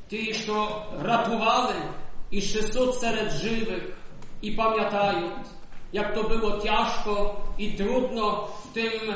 Ті, 0.09 0.35
що 0.35 0.83
рятували, 1.03 1.75
і 2.31 2.41
ще 2.41 2.63
суд 2.63 2.95
серед 2.95 3.31
живих, 3.31 3.83
і 4.41 4.51
пам'ятають, 4.51 5.47
як 5.93 6.15
то 6.15 6.23
було 6.23 6.51
тяжко 6.51 7.37
і 7.59 7.71
трудно 7.71 8.49
тим 8.73 9.15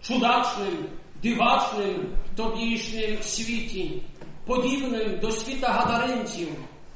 чудачним, 0.00 0.78
дивачним, 1.22 2.06
тобішнім 2.36 3.22
світі, 3.22 4.02
подібним 4.46 5.18
до 5.20 5.30
світа 5.30 5.68
гадаринців, 5.68 6.48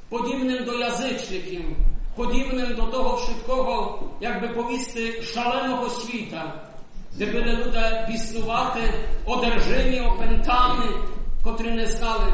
подібним 0.09 0.65
до 0.65 0.75
язичників, 0.75 1.65
подібним 2.17 2.75
до 2.75 2.83
того 2.83 3.19
швидкого, 3.19 4.03
як 4.21 4.41
би 4.43 4.49
повісти, 4.49 5.23
шаленого 5.23 5.91
світа, 5.91 6.55
де 7.19 7.27
були 7.27 7.45
люди 7.45 8.07
біснувати, 8.09 8.81
одержимі, 9.25 10.01
опентами, 10.01 10.85
котрі 11.45 11.71
не 11.71 11.87
знали, 11.87 12.33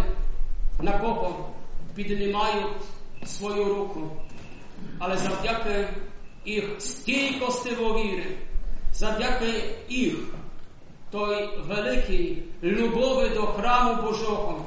на 0.81 0.99
кого 0.99 1.49
піднімають 1.95 2.67
свою 3.25 3.65
руку. 3.65 4.01
Але 4.99 5.17
завдяки 5.17 5.89
їх 6.45 6.65
стійкості 6.79 7.71
віри, 7.71 8.27
завдяки 8.93 9.65
їх 9.89 10.15
той 11.11 11.59
великий 11.69 12.43
любові 12.63 13.29
до 13.29 13.43
храму 13.47 14.03
Божого, 14.03 14.65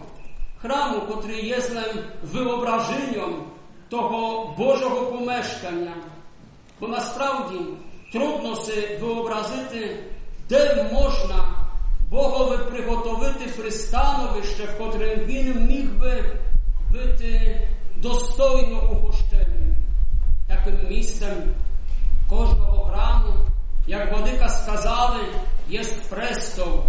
храму, 0.62 1.02
котрий 1.02 1.48
є 1.48 1.62
злим 1.62 2.04
виображенням 2.24 3.44
того 3.90 4.54
Божого 4.58 5.12
помешкання. 5.12 5.94
Бо 6.80 6.88
насправді 6.88 7.60
трудно 8.16 8.56
си 8.56 8.98
виобразити, 9.02 10.04
де 10.50 10.90
можна 10.94 11.52
Богові 12.10 12.58
приготовити 12.70 13.46
пристановище, 13.58 14.64
в 14.64 14.78
котрим 14.78 15.20
він 15.20 15.66
міг 15.68 16.00
би 16.00 16.40
бути 16.92 17.62
достойно 17.98 18.92
угощеним. 18.92 19.76
Таким 20.48 20.90
місцем 20.90 21.44
кожного 22.30 22.86
храму, 22.86 23.34
як 23.88 24.12
владика 24.12 24.50
сказали, 24.50 25.20
є 25.70 25.84
престол, 26.10 26.84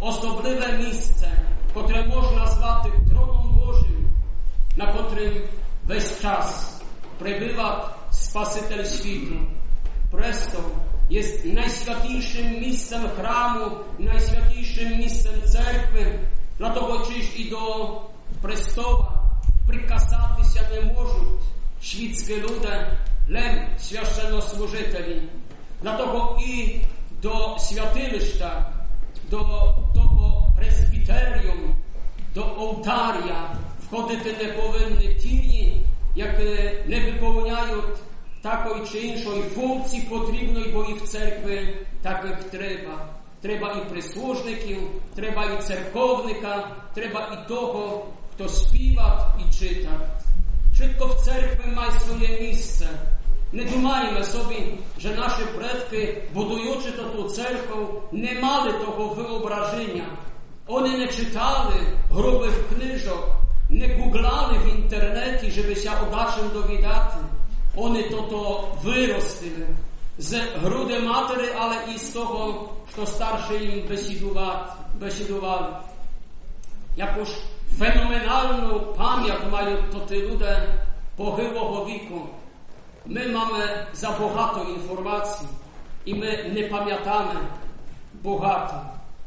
особливе 0.00 0.72
місце, 0.72 1.32
котре 1.74 2.02
можна 2.06 2.46
звати 2.46 2.90
троном 3.10 3.60
Божим, 3.66 4.10
на 4.76 4.92
котрим 4.92 5.42
весь 5.84 6.20
час 6.20 6.80
прибива 7.18 7.96
Спаситель 8.10 8.84
світу. 8.84 9.34
Престол 10.13 10.63
є 11.09 11.23
найсвятішим 11.43 12.59
місцем 12.59 13.01
храму, 13.17 13.77
найсвятішим 13.99 14.97
місцем 14.97 15.33
церкви, 15.45 16.19
на 16.59 16.69
того 16.69 17.05
чи 17.05 17.21
ж 17.21 17.29
і 17.37 17.49
до 17.49 18.01
престола 18.41 19.19
прикасатися 19.67 20.69
не 20.73 20.81
можуть 20.81 21.41
світські 21.81 22.41
люди, 22.41 22.87
лем 23.29 23.67
священнослужителі. 23.79 25.21
Для 25.81 25.97
того 25.97 26.39
і 26.45 26.81
до 27.21 27.57
святилища, 27.59 28.71
до 29.29 29.37
того 29.95 30.53
пресбітеріуму, 30.57 31.75
до 32.35 32.41
олтаря 32.41 33.55
входити 33.85 34.45
не 34.45 34.53
повинні 34.53 35.15
ті, 35.15 35.73
які 36.15 36.71
не 36.87 37.11
виповняють 37.11 37.97
такої 38.44 38.86
чи 38.92 38.98
іншої 38.98 39.42
функції 39.42 40.02
потрібної, 40.02 40.72
бо 40.72 40.84
і 40.84 40.94
в 40.94 41.02
церкві 41.02 41.76
таких 42.02 42.44
треба. 42.44 43.08
Треба 43.40 43.72
і 43.72 43.90
прислужників, 43.90 44.78
треба 45.14 45.44
і 45.44 45.62
церковника, 45.62 46.76
треба 46.94 47.20
і 47.20 47.48
того, 47.48 48.06
хто 48.34 48.48
співав 48.48 49.38
і 49.40 49.54
читав. 49.54 50.00
Wszystko 50.74 51.04
w 51.08 51.14
cerkwi 51.26 51.66
ma 51.76 51.86
swoje 52.00 52.28
miejsce. 52.40 52.86
Nie 53.52 53.64
думаємо 53.64 54.22
собі, 54.24 54.60
що 54.98 55.08
наші 55.10 55.42
предки, 55.56 56.22
будуючи 56.34 56.90
ту 56.90 57.22
церкву, 57.28 58.02
не 58.12 58.40
мали 58.40 58.72
того 58.72 59.14
виображення. 59.14 60.06
Вони 60.66 60.98
не 60.98 61.08
читали 61.08 61.74
грубих 62.10 62.54
книжок, 62.68 63.28
не 63.70 63.96
гуглали 63.96 64.58
в 64.58 64.78
інтернеті, 64.78 65.50
щоб 65.50 65.78
ся 65.78 65.92
удачем 66.08 66.50
довідати. 66.54 67.16
on 67.76 67.96
je 67.96 68.10
toto 68.10 68.72
vyrostil 68.82 69.66
z 70.18 70.38
hrude 70.62 70.98
materi, 71.00 71.50
ale 71.58 71.76
i 71.94 71.98
z 71.98 72.12
toho, 72.12 72.68
što 72.88 73.06
starszy 73.06 73.56
im 73.56 73.88
besidoval. 74.94 75.82
Jakož 76.96 77.28
fenomenalną 77.78 78.94
pamięć 78.96 79.50
mają 79.50 79.76
to 79.92 80.00
te 80.00 80.14
ludzie 80.14 80.56
pohyłego 81.16 81.84
wieku. 81.84 82.20
My 83.06 83.28
mamy 83.28 83.86
za 83.92 84.10
bogato 84.10 84.64
informacji 84.64 85.48
i 86.06 86.14
my 86.14 86.50
nie 86.54 86.68
pamiętamy 86.68 87.34
bogato, 88.14 88.74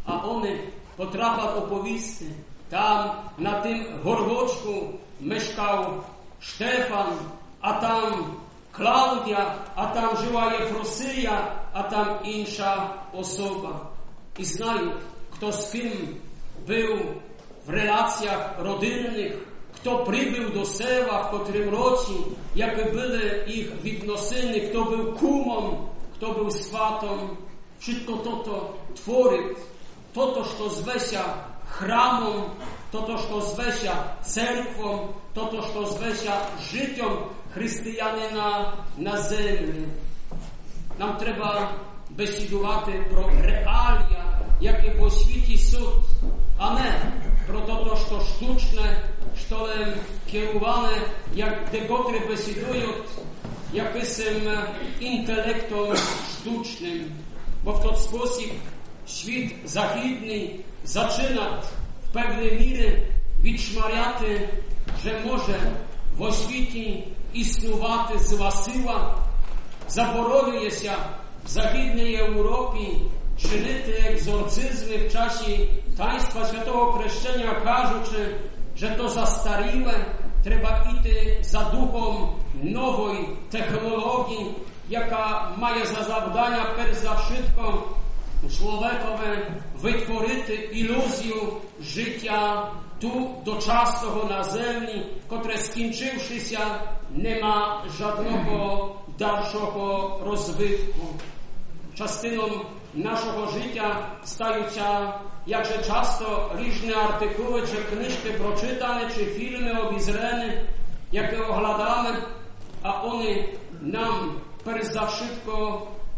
a 0.06 0.24
one 0.24 0.50
potrafią 0.98 1.56
opowisti. 1.56 2.26
Tam 2.70 3.10
na 3.38 3.62
tym 3.62 3.86
gorgoczku 4.04 4.94
mieszkał 5.22 5.86
Stefan, 6.40 7.08
а 7.61 7.73
там 7.73 8.37
Клаудія, 8.73 9.55
а 9.75 9.87
там 9.87 10.17
жила 10.17 10.53
Єфросія, 10.53 11.53
а 11.73 11.83
там 11.83 12.19
інша 12.25 12.95
особа. 13.13 13.81
І 14.39 14.45
знають, 14.45 14.93
хто 15.31 15.53
з 15.53 15.71
ким 15.71 15.93
був 16.67 16.99
в 17.67 17.71
реляціях 17.71 18.51
родинних, 18.59 19.33
хто 19.77 20.05
прибув 20.05 20.53
до 20.53 20.65
села 20.65 21.19
в 21.19 21.31
котрим 21.31 21.71
році, 21.71 22.13
які 22.55 22.85
були 22.85 23.45
їх 23.49 23.85
відносини, 23.85 24.61
хто 24.61 24.85
був 24.85 25.19
кумом, 25.19 25.89
хто 26.17 26.33
був 26.33 26.53
сватом, 26.53 27.37
wszystko 27.83 28.13
to 28.17 28.73
tworzyć, 28.95 29.57
to 30.15 30.27
to, 30.27 30.45
co 30.59 30.69
zwe 30.71 31.01
się 31.01 31.25
chramom, 31.67 32.43
to 32.93 33.03
to, 33.03 33.19
co 33.19 33.41
zwe 33.41 33.73
się 33.73 33.93
cerkwą, 34.23 35.09
to 35.35 35.47
to, 35.47 35.63
co 35.75 35.87
zwe 35.87 36.17
się 36.17 36.33
życiem 36.73 37.13
chrześcijanina 37.58 38.74
na 38.98 39.18
ziemi. 39.18 39.86
Nam 41.00 41.18
trzeba 41.18 41.70
бесідувати 42.10 42.92
про 43.12 43.30
реалія, 43.42 44.26
яке 44.62 44.94
в 45.00 45.04
освіті 45.04 45.58
суд, 45.58 45.94
а 46.58 46.74
не 46.74 47.12
про 47.48 47.60
то, 47.60 47.98
що 48.08 48.20
штучне, 48.20 49.04
що 49.48 49.70
керуване, 50.32 50.98
як 51.34 51.70
декотрі 51.72 52.20
бесідують 52.30 52.96
якимось 53.74 54.28
інтелектом 55.00 55.96
штучним. 56.32 57.06
Бо 57.64 57.72
в 57.72 57.84
той 57.84 57.96
спосіб 57.96 58.50
світ 59.08 59.56
західний 59.66 60.60
зачинає 60.84 61.62
в 62.10 62.14
певній 62.14 62.52
мірі 62.52 63.08
відшмаряти, 63.44 64.50
що 65.02 65.12
може 65.26 65.60
в 66.18 66.22
освіті 66.22 67.04
існувати 67.37 68.19
зла 68.19 68.51
сила, 68.51 69.15
заборонюється 69.89 70.93
в 71.45 71.49
Західній 71.49 72.11
Європі 72.11 72.99
чинити 73.39 74.05
екзорцизми 74.11 74.97
в 74.97 75.13
часі 75.13 75.69
таїнства 75.97 76.45
святого 76.45 76.93
хрещення, 76.93 77.55
кажучи, 77.65 78.37
що 78.77 78.91
то 78.97 79.09
застаріле, 79.09 80.07
треба 80.45 80.93
йти 80.93 81.39
за 81.43 81.65
духом 81.65 82.35
нової 82.63 83.29
технології, 83.51 84.47
яка 84.89 85.53
має 85.59 85.87
за 85.87 86.03
завдання 86.03 86.67
перш 86.77 86.97
за 86.97 87.11
wszystko 87.11 87.79
чоловікове 88.59 89.51
витворити 89.81 90.55
ілюзію 90.55 91.53
життя 91.83 92.71
ту 93.00 93.42
дочасного 93.46 94.30
на 94.30 94.44
землі, 94.44 95.06
котре, 95.28 95.58
скінчившися, 95.58 96.60
нема 97.10 97.84
жодного 97.98 98.96
дальшого 99.20 100.20
розвитку. 100.26 101.08
Частином 101.96 102.66
нашого 102.94 103.48
життя 103.52 104.10
стаються 104.24 105.14
як 105.46 105.66
же 105.66 105.84
часто 105.84 106.52
різні 106.60 106.94
артикули 106.94 107.62
чи 107.62 107.96
книжки 107.96 108.32
прочитані, 108.32 109.06
чи 109.16 109.26
фільми 109.26 109.82
обізрені, 109.82 110.62
які 111.12 111.36
оглядали, 111.36 112.16
а 112.82 113.02
вони 113.04 113.50
нам 113.82 114.42
перш 114.64 114.86
за 114.86 115.10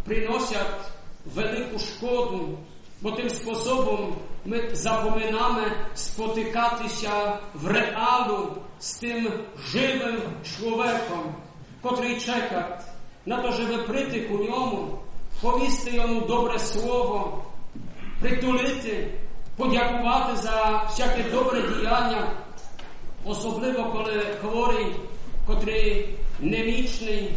приносять 0.05 0.91
велику 1.25 1.80
шкоду, 1.80 2.57
бо 3.02 3.12
тим 3.12 3.30
способом 3.30 4.16
ми 4.45 4.70
запоминаємо 4.74 5.62
спотикатися 5.95 7.39
в 7.54 7.68
реалу 7.68 8.47
з 8.80 8.93
тим 8.93 9.32
живим 9.72 10.22
чоловіком, 10.43 11.36
котрий 11.82 12.20
чекає 12.20 12.80
на 13.26 13.41
те, 13.41 13.54
щоб 13.54 13.86
прийти 13.88 14.22
к 14.22 14.34
ньому, 14.34 15.00
повісти 15.41 15.91
йому 15.91 16.22
добре 16.22 16.60
слово, 16.60 17.43
притулити, 18.22 19.08
подякувати 19.58 20.36
за 20.36 20.84
всяке 20.89 21.24
добре 21.32 21.62
діяння, 21.62 22.32
особливо 23.26 23.91
коли 23.91 24.26
хворий, 24.41 24.95
котрий 25.47 26.10
немічний, 26.39 27.32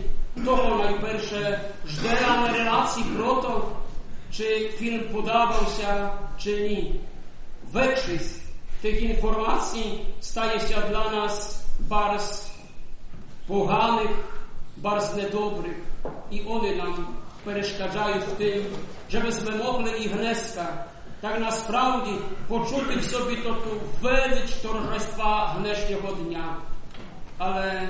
того 0.44 0.84
найперше 0.84 1.60
жде 1.86 2.20
на 2.20 2.52
реляції 2.52 3.06
прото, 3.16 3.68
чи 4.31 4.69
фільм 4.77 4.99
подобався, 5.13 6.09
чи 6.37 6.69
ні. 6.69 6.99
Większość 7.73 8.29
tych 8.81 9.01
informacji 9.01 10.05
staje 10.19 10.59
się 10.59 10.81
dla 10.89 11.11
nas 11.11 11.63
bardzo 11.79 12.49
poganych, 13.47 14.11
bardzo 14.77 15.17
niedobrych 15.17 15.81
i 16.31 16.47
one 16.47 16.75
nam 16.75 17.07
перешкоджаją 17.45 18.19
w 18.21 18.37
tym, 18.37 18.63
żebyśmy 19.09 19.55
mogli 19.55 20.05
ich 20.05 20.17
gneska 20.17 20.67
tak 21.21 21.39
насправді 21.39 22.11
почути 22.47 22.95
в 22.95 23.03
собі 23.03 23.35
то 23.35 23.53
ту 23.53 23.69
велич 24.01 24.51
торжества 24.51 25.55
гнешнього 25.57 26.11
дня. 26.13 26.55
Але 27.37 27.89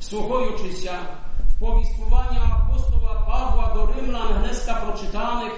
вслухаючися 0.00 0.98
в 1.50 1.60
повіствування 1.60 2.40
апостола 2.52 3.14
Павла 3.26 3.74
до 3.74 3.92
Римлян 3.92 4.28
гнеска 4.28 4.74
прочитаних, 4.74 5.52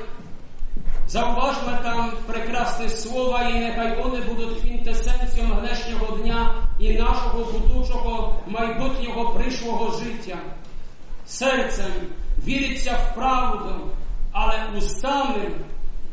Зауважмо 1.12 1.78
там 1.84 2.12
прекрасне 2.28 2.90
слова, 2.90 3.42
і 3.50 3.60
нехай 3.60 4.04
вони 4.04 4.22
будуть 4.22 4.62
квінтесенцією 4.62 5.54
гнешнього 5.54 6.18
дня 6.18 6.56
і 6.80 6.94
нашого 6.94 7.52
будучого 7.52 8.42
майбутнього 8.48 9.34
пришлого 9.34 10.00
життя. 10.00 10.38
Серцем 11.26 11.92
віриться 12.46 12.92
в 12.92 13.16
правду, 13.16 13.76
але 14.32 14.54
устами 14.78 15.52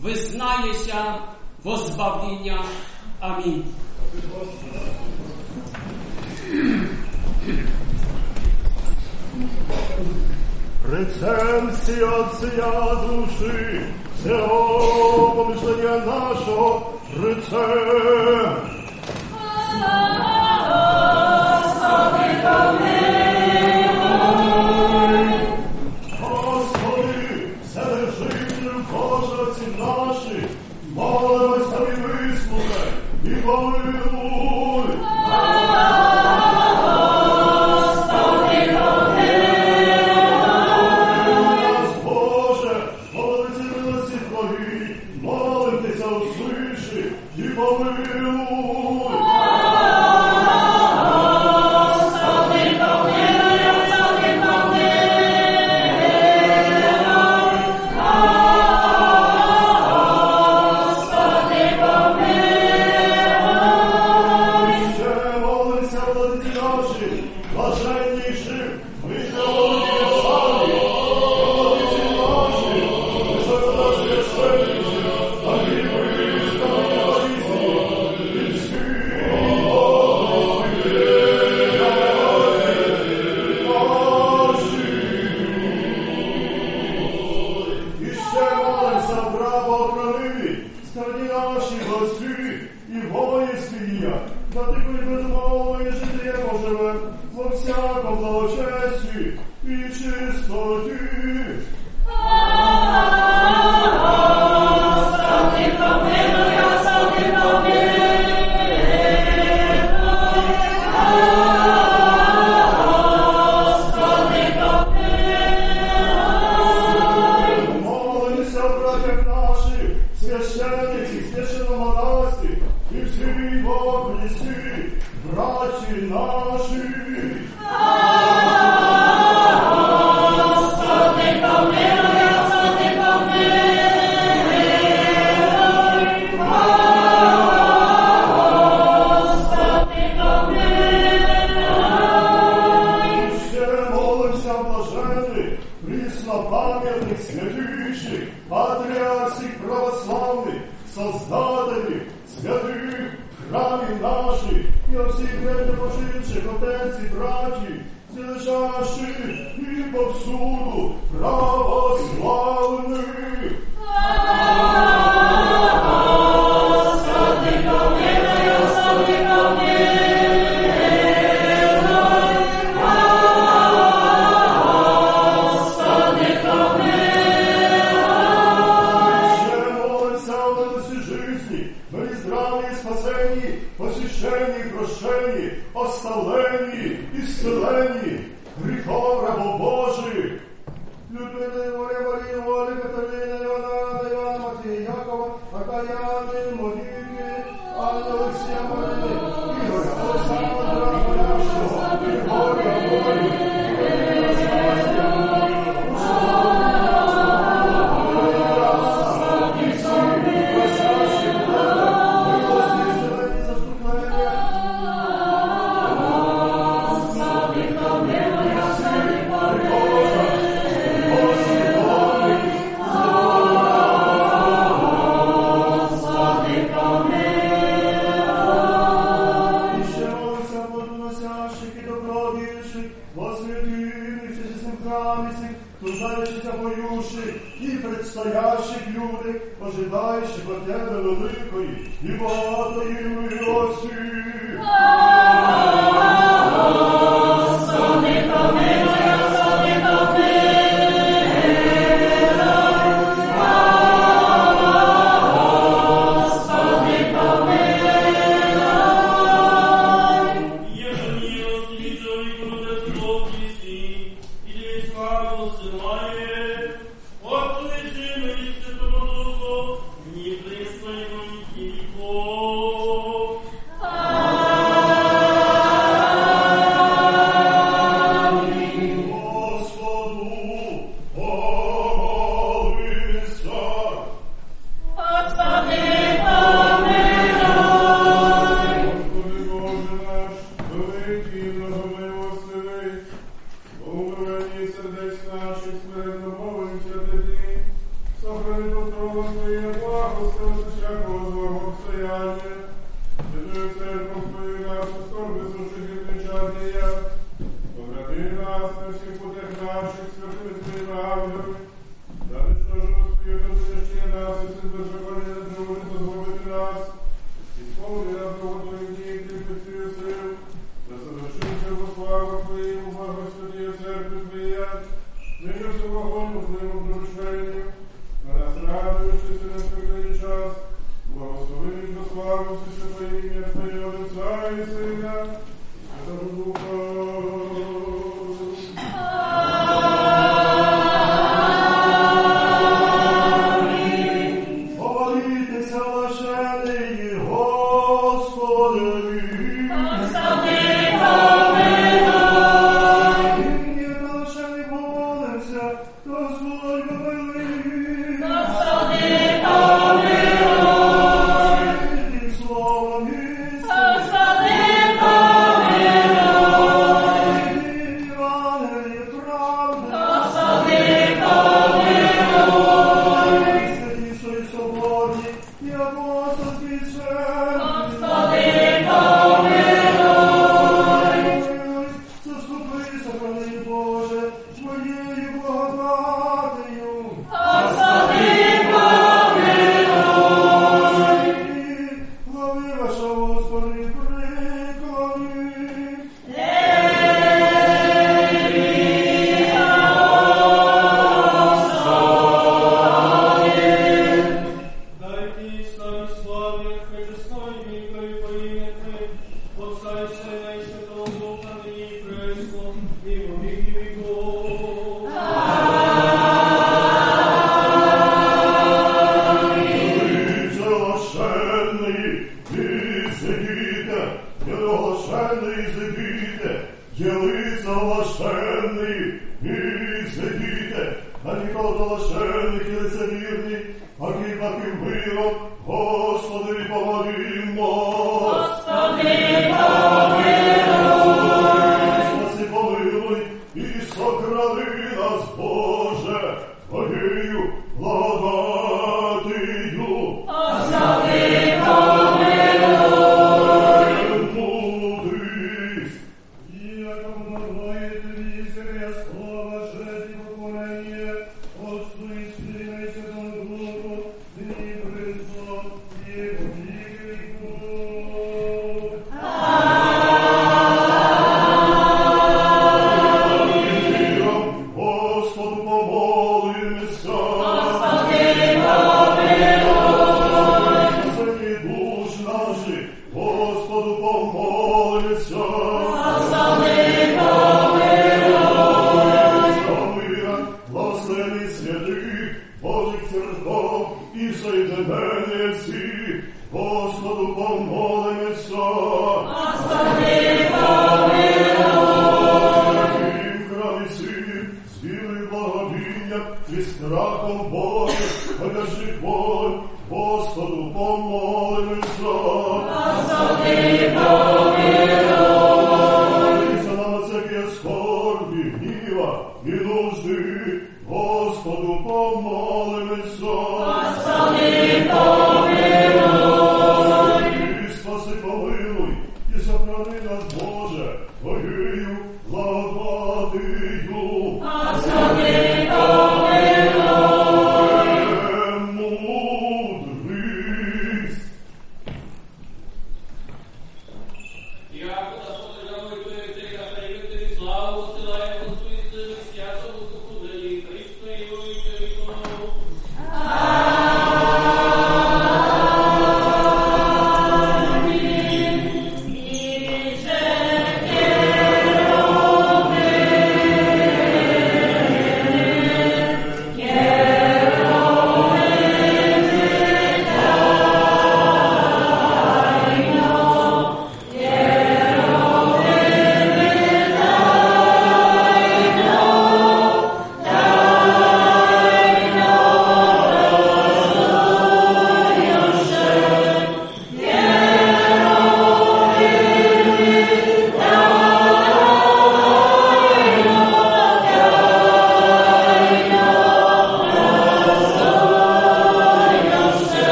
визнається 0.00 1.14
возбавління. 1.64 2.64
Амінь. 3.20 3.64
Рецензія 10.90 12.28
ця 12.40 12.94
душі. 12.94 13.80
Отця 14.23 14.29
душі, 14.29 14.33
всього 14.35 15.31
помишлення 15.35 16.05
нашого, 16.05 16.91
рецензія. 17.23 18.55
Господи, 26.21 27.47
вседержителю 27.63 28.71
Боже 28.91 29.41
отці 29.41 29.67
наші, 29.79 30.47
молимось 30.95 31.69
тобі 31.69 31.91
вислухай 31.91 32.89
і 33.23 33.29
помилуй. 33.29 34.97
Нас, 35.29 36.32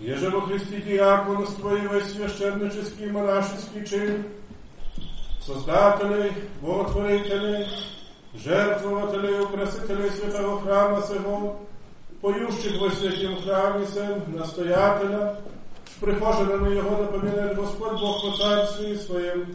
Еже 0.00 0.30
во 0.30 0.42
Христе 0.42 0.80
диаконство 0.80 1.76
и 1.76 1.88
весь 1.88 2.12
священнический 2.12 3.06
и 3.06 3.10
монашеский 3.10 3.84
чин, 3.84 4.24
создателей, 5.44 6.32
боготворителей, 6.60 7.66
жертвователей, 8.34 9.40
украсителей 9.40 10.10
святого 10.10 10.60
храма 10.60 11.02
сего, 11.02 11.60
поющих 12.20 12.80
во 12.80 12.90
святім 12.90 13.36
храмі 13.42 13.86
сем, 13.86 14.22
настоятеля, 14.28 15.36
прихожена 16.00 16.56
на 16.56 16.68
його 16.68 17.02
напоминает 17.02 17.56
Господь 17.56 18.00
Бог 18.00 18.22
по 18.22 18.38
царстві 18.38 18.96
своєм, 18.96 19.46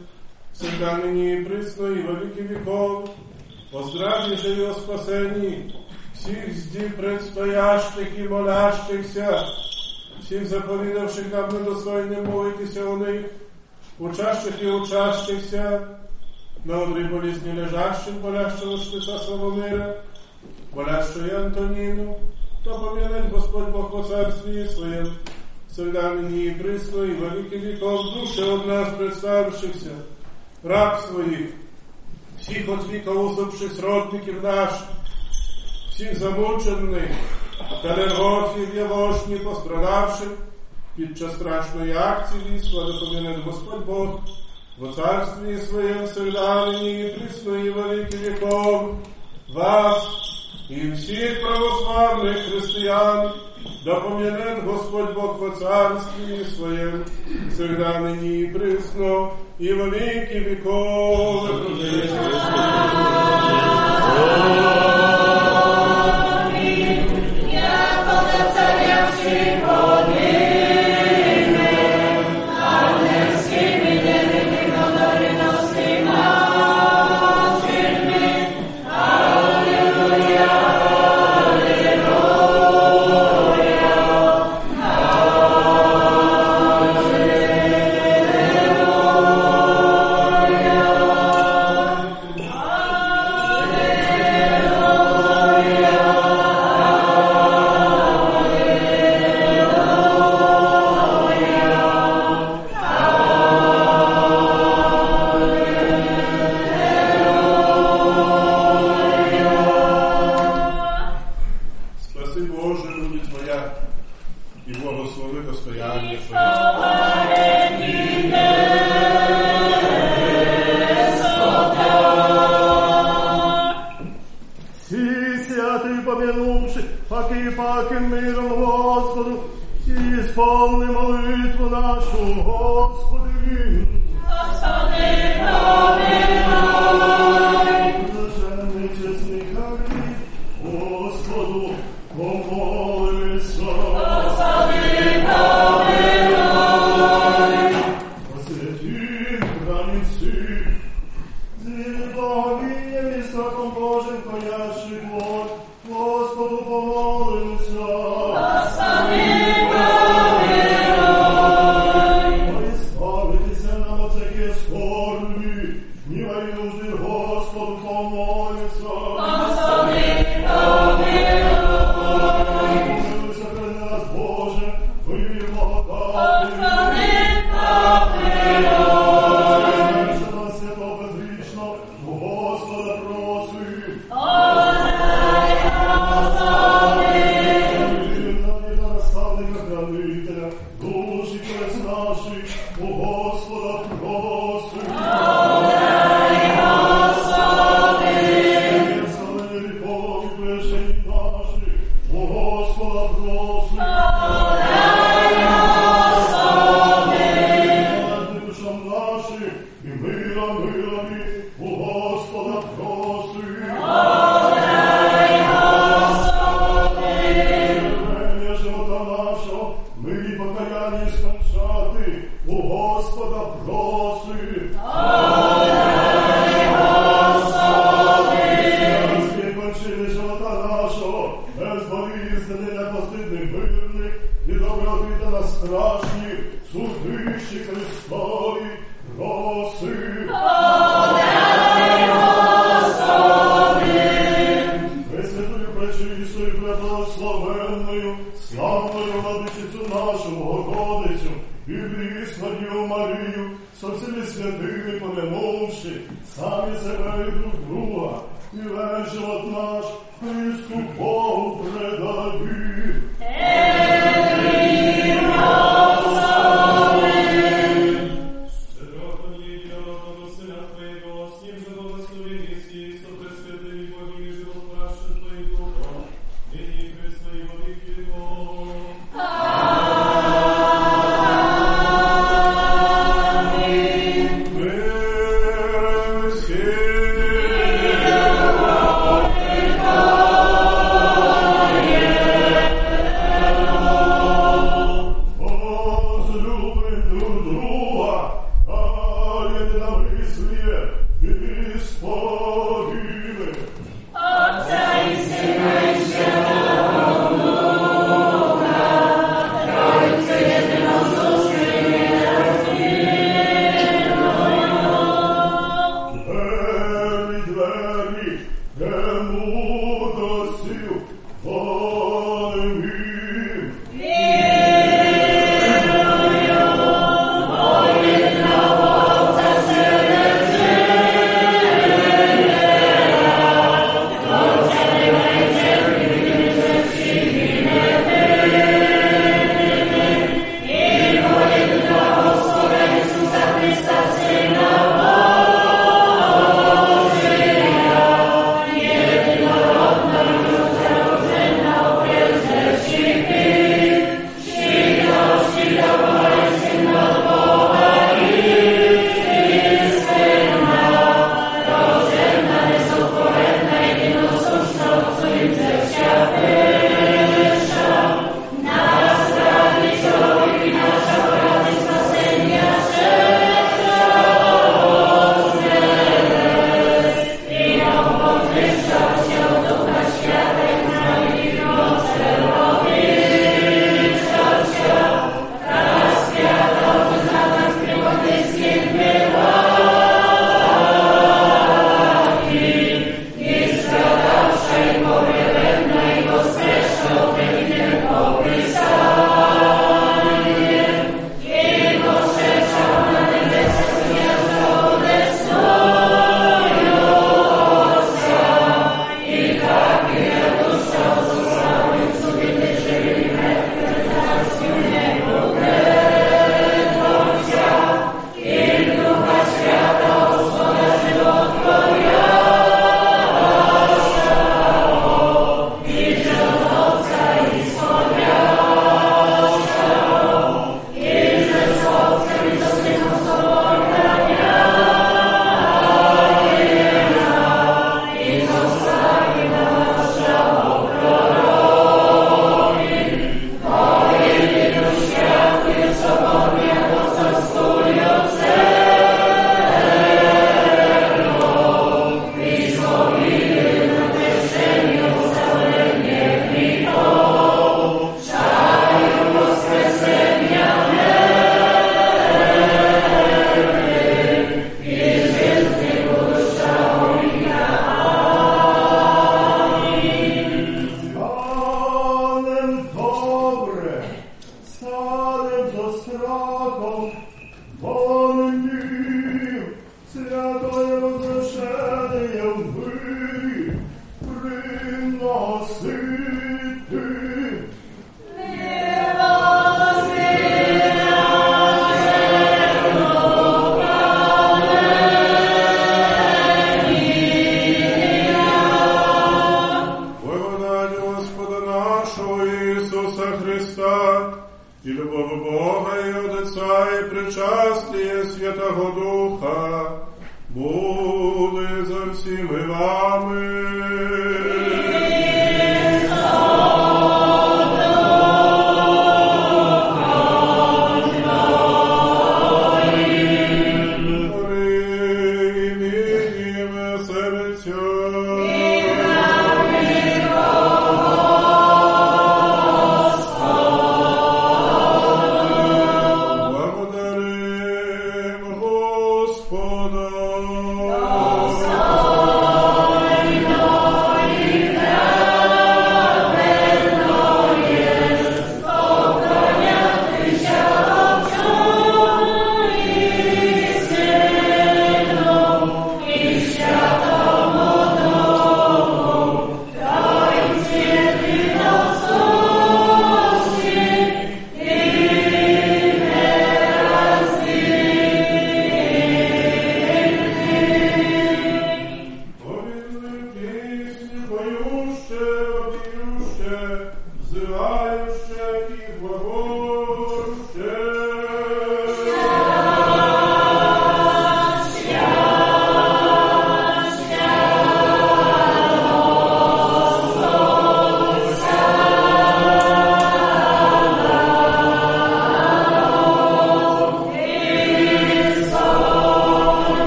всегда 0.53 0.97
нині 0.97 1.33
і 1.33 1.45
присно, 1.45 1.87
і 1.87 2.01
во 2.01 2.13
віки 2.13 2.41
віков, 2.41 3.09
о 3.71 3.83
здраві 3.83 4.37
же 4.37 4.49
і 4.49 4.61
о 4.61 4.73
спасенні, 4.73 5.75
всіх 6.13 6.57
зді 6.57 6.79
предстоящих 6.79 8.07
і 8.17 8.23
молящихся, 8.23 9.45
всіх 10.25 10.45
заповідавших 10.45 11.25
нам 11.33 11.49
недостойним 11.53 12.25
молитися 12.25 12.83
у 12.83 12.97
них, 12.97 13.25
учащих 13.99 14.61
і 14.61 14.67
учащихся, 14.67 15.87
на 16.65 16.79
одрі 16.79 17.03
болізні 17.03 17.53
лежащих, 17.59 18.13
болящого 18.13 18.77
шпица 18.77 19.19
Славомира, 19.19 19.95
болящої 20.73 21.35
Антоніну, 21.35 22.15
то 22.63 22.79
помянет 22.79 23.31
Господь 23.31 23.71
Бог 23.71 23.91
по 23.91 24.03
царстві 24.03 24.67
своєм, 24.67 25.11
всегда 25.69 26.13
и 26.13 26.51
присно, 26.51 27.03
и 27.03 27.13
во 27.13 27.29
веки 27.29 27.55
веков 27.55 28.13
души 28.13 28.43
от 28.43 28.67
нас 28.67 28.89
представившихся, 28.97 29.91
раб 30.63 30.99
своих, 30.99 31.49
всіх 32.39 32.69
от 32.69 32.89
віка 32.89 33.11
усопших 33.11 33.73
сродників 33.73 34.43
наших, 34.43 34.87
всіх 35.89 36.19
замучених, 36.19 37.11
калергофів, 37.82 38.74
явошні, 38.76 39.36
пострадавших, 39.36 40.28
під 40.96 41.18
час 41.18 41.34
страшної 41.34 41.96
акції 41.96 42.40
війська, 42.50 42.78
да 42.86 43.06
помянет 43.06 43.44
Господь 43.44 43.86
Бог, 43.86 44.20
во 44.78 44.92
царстві 44.92 45.58
своєм 45.58 46.04
всегда 46.04 46.66
ныне 46.66 47.06
и 47.06 47.18
присно, 47.18 47.56
и 47.56 47.70
во 47.70 47.82
веки 47.82 48.16
веков, 48.16 48.94
вас, 49.48 50.08
и 50.68 50.92
всех 50.92 51.40
православных 51.40 52.36
христиан, 52.46 53.32
да 53.84 53.94
помянет 54.00 54.64
Господь 54.64 55.14
Бог 55.14 55.38
во 55.38 55.50
царстве 55.50 56.44
своем, 56.44 57.04
всегда 57.52 57.98
ныне 58.00 58.42
и 58.42 58.46
присно, 58.46 59.32
и 59.58 59.72
во 59.72 59.86
веки 59.86 60.38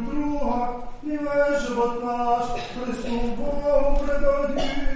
друг 0.00 0.14
друга, 0.14 0.82
не 1.02 1.16
весь 1.16 1.62
живот 1.62 2.02
наш 2.02 2.44
Христу 2.74 3.20
Богу 3.36 4.00
предадим. 4.04 4.89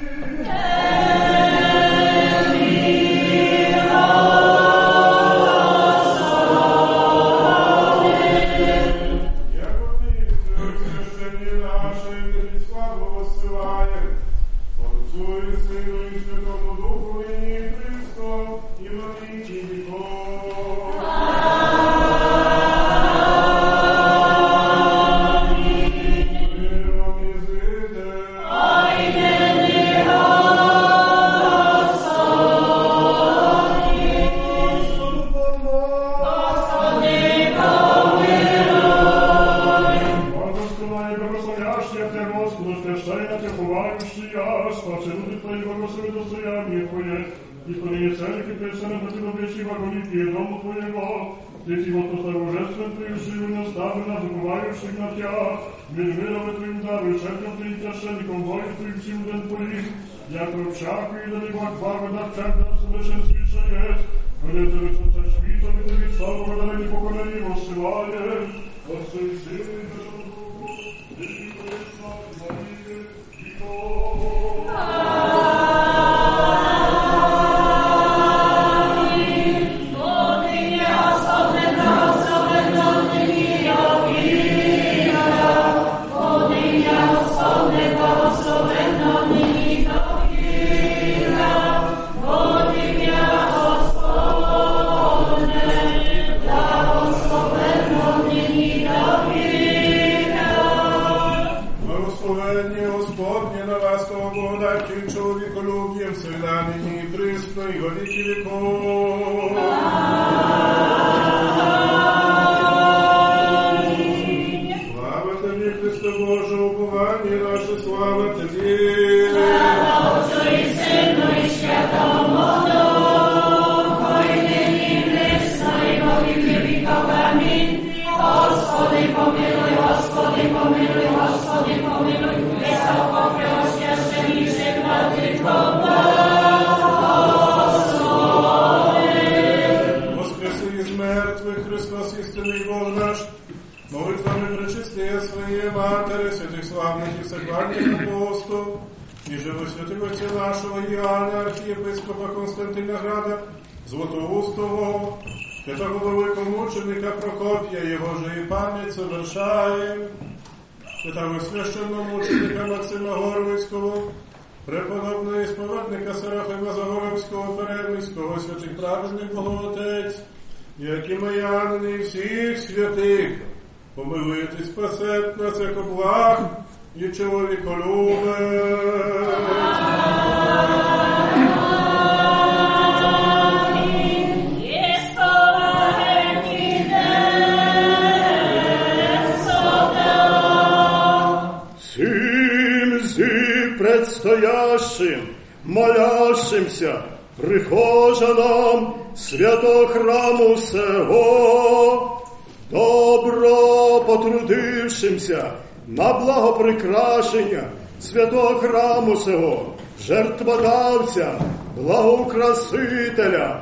благоприкрашення 207.13 207.63
святого 208.01 208.59
храму 208.59 209.15
сего, 209.15 209.65
жертводавця, 210.05 211.31
благоукрасителя, 211.77 213.61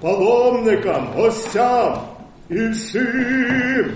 паломникам, 0.00 1.08
гостям 1.16 1.98
і 2.50 2.68
всім 2.68 3.92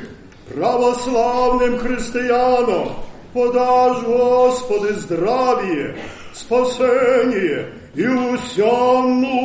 православним 0.55 1.78
християнам 1.78 2.89
подаж, 3.32 3.97
Господи, 4.02 4.93
здравие, 4.93 5.94
спасение 6.32 7.66
и 7.94 8.06
усяну 8.06 9.44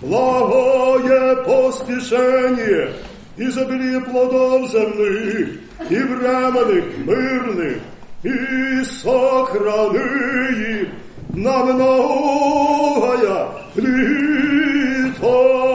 благое 0.00 1.36
поспешение, 1.44 2.92
изобилие 3.36 4.00
плодов 4.00 4.70
земных 4.70 5.48
и 5.90 5.96
временных, 5.96 6.98
мирных, 6.98 7.78
и 8.23 8.83
сохрани 8.85 9.99
их 10.81 10.87
на 11.33 11.65
многое 11.65 13.47
лето. 13.75 15.72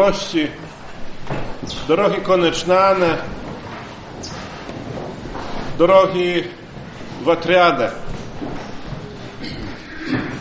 Єгомощі, 0.00 0.48
дорогі 1.88 2.16
Конечнане, 2.16 3.18
дорогі 5.78 6.44
Ватряне, 7.24 7.90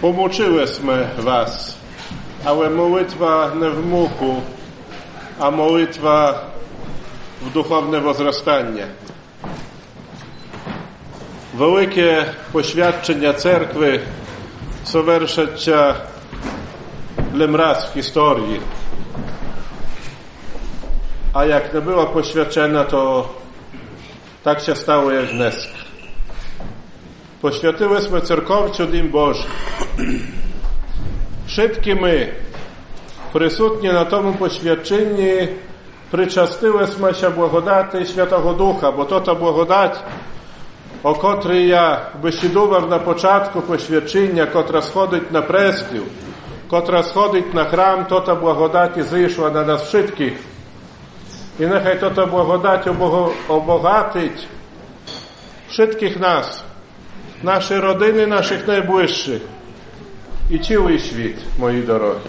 Pomuczyłyśmy 0.02 1.08
was, 1.18 1.76
ale 2.46 2.70
modlitwa 2.70 3.52
nie 3.62 3.70
w 3.70 3.86
muku, 3.86 4.42
a 5.40 5.52
modlitwa 5.52 6.42
w 7.42 7.50
duchowne 7.54 8.02
wzrastanie. 8.02 8.88
Wielkie 11.54 12.26
poświadczenia 12.54 13.34
cerkwy 13.34 14.00
są 14.84 15.04
werszecza 15.04 15.96
lem 17.34 17.56
raz 17.56 17.90
w 17.90 17.94
historii. 17.94 18.79
A 21.34 21.46
jak 21.46 21.74
nie 21.74 21.82
była 21.82 22.06
poświadczona, 22.06 22.84
to 22.84 23.30
tak 24.44 24.62
się 24.62 24.76
stało 24.76 25.12
jak 25.12 25.26
dnes. 25.26 25.68
Poświatyłyśmy 27.42 28.22
cerkowciu 28.22 28.86
Dім 28.88 29.10
Божий. 29.10 29.46
Wszystkie 31.48 31.96
my, 31.96 32.28
присутні 33.34 33.90
на 33.94 34.06
тому 34.06 34.34
poświadczeniu, 34.34 35.48
причастилися 36.12 37.14
się 37.14 37.30
благодати 37.30 38.06
Святого 38.06 38.54
Духа, 38.54 38.92
бо 38.92 39.06
то 39.06 39.20
та 39.20 39.34
благодать, 39.34 40.00
о 41.04 41.14
котрій 41.14 41.68
я 41.68 42.12
бесідував 42.22 42.90
на 42.90 43.00
початку 43.00 43.62
poświadczenia, 43.62 44.46
котра 44.46 44.82
сходить 44.82 45.32
на 45.32 45.42
престів, 45.42 46.04
котра 46.70 47.04
сходить 47.04 47.54
на 47.54 47.66
храм, 47.66 48.06
то 48.06 48.20
та 48.20 48.36
благодать 48.36 48.98
і 48.98 49.04
зійшла 49.04 49.50
на 49.50 49.64
нас 49.64 49.94
wszystkich. 49.94 50.34
I 51.61 51.65
nechaj 51.69 52.01
toto 52.01 52.25
blahodať 52.25 52.89
obohatiť 53.53 54.37
všetkých 55.69 56.17
nás, 56.17 56.65
naše 57.45 57.77
rodyny, 57.77 58.25
naszych 58.25 58.65
najbliższych 58.65 59.45
i 60.51 60.61
ciły 60.61 60.99
świt, 60.99 61.37
moi 61.59 61.83
drodzy. 61.83 62.29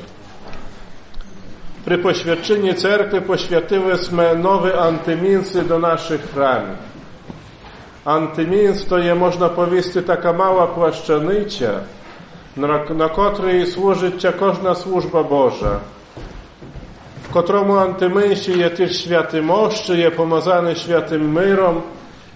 Przy 1.86 1.98
poświadczeniu 1.98 2.74
cerkwi 2.74 3.22
poświęciłyśmy 3.22 4.36
nowe 4.36 4.80
antyminsy 4.80 5.64
do 5.64 5.80
naszych 5.80 6.22
hramów. 6.32 6.78
Antymins 8.06 8.86
to 8.86 8.98
je, 8.98 9.16
można 9.16 9.50
powiedzieć, 9.50 10.06
taka 10.08 10.34
mała 10.34 10.68
płaszczanica, 10.68 11.72
na, 12.58 12.68
na 12.94 13.10
której 13.10 13.68
służy 13.68 14.12
każda 14.40 14.76
służba 14.76 15.24
Boża. 15.24 15.80
Też 18.78 18.98
święty 18.98 19.42
moszczy, 19.42 19.98
je 19.98 20.12
pomazany 20.12 20.76
świętym 20.76 21.32
myrom, 21.32 21.82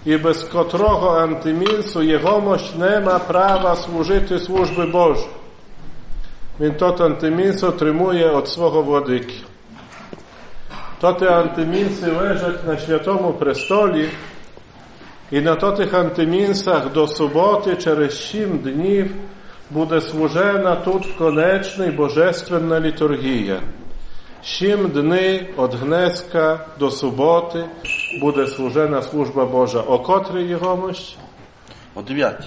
i 0.06 0.18
bez 0.18 0.46
kotrogo 0.46 1.22
antyminsu 1.22 2.04
jegomość 2.04 2.76
nie 2.76 3.00
ma 3.00 3.20
prawa 3.20 3.76
służyć 3.76 4.44
służby 4.44 4.88
Bożej. 4.88 5.46
Więc 6.60 6.78
to 6.78 7.06
antymins 7.06 7.64
otrzymuje 7.64 8.32
od 8.32 8.50
swego 8.50 8.84
władyki. 8.84 9.42
To 11.00 11.14
te 11.14 11.36
antyminsy 11.36 12.12
leżą 12.12 12.48
na 12.68 12.78
świętому 12.78 13.34
prestoli 13.34 14.10
i 15.32 15.42
na 15.42 15.56
to 15.56 15.72
tych 15.72 15.96
antyminsach 15.96 16.92
do 16.92 17.08
soboty 17.08 17.78
через 17.78 18.30
сім 18.30 18.58
днів 18.58 19.14
буде 19.72 20.02
служена 20.02 20.76
тут 20.76 21.06
конечна 21.18 21.92
божественна 21.92 22.80
літургія. 22.80 23.60
Сім 24.45 24.89
дни 24.89 25.47
від 25.59 25.75
Гнеска 25.75 26.61
до 26.79 26.91
суботи 26.91 27.65
буде 28.21 28.47
служена 28.47 29.03
служба 29.03 29.45
Божа. 29.45 29.81
О 29.81 29.99
котрій 29.99 30.45
єгомощ? 30.45 31.17
O 31.95 32.03
dziewięć. 32.03 32.45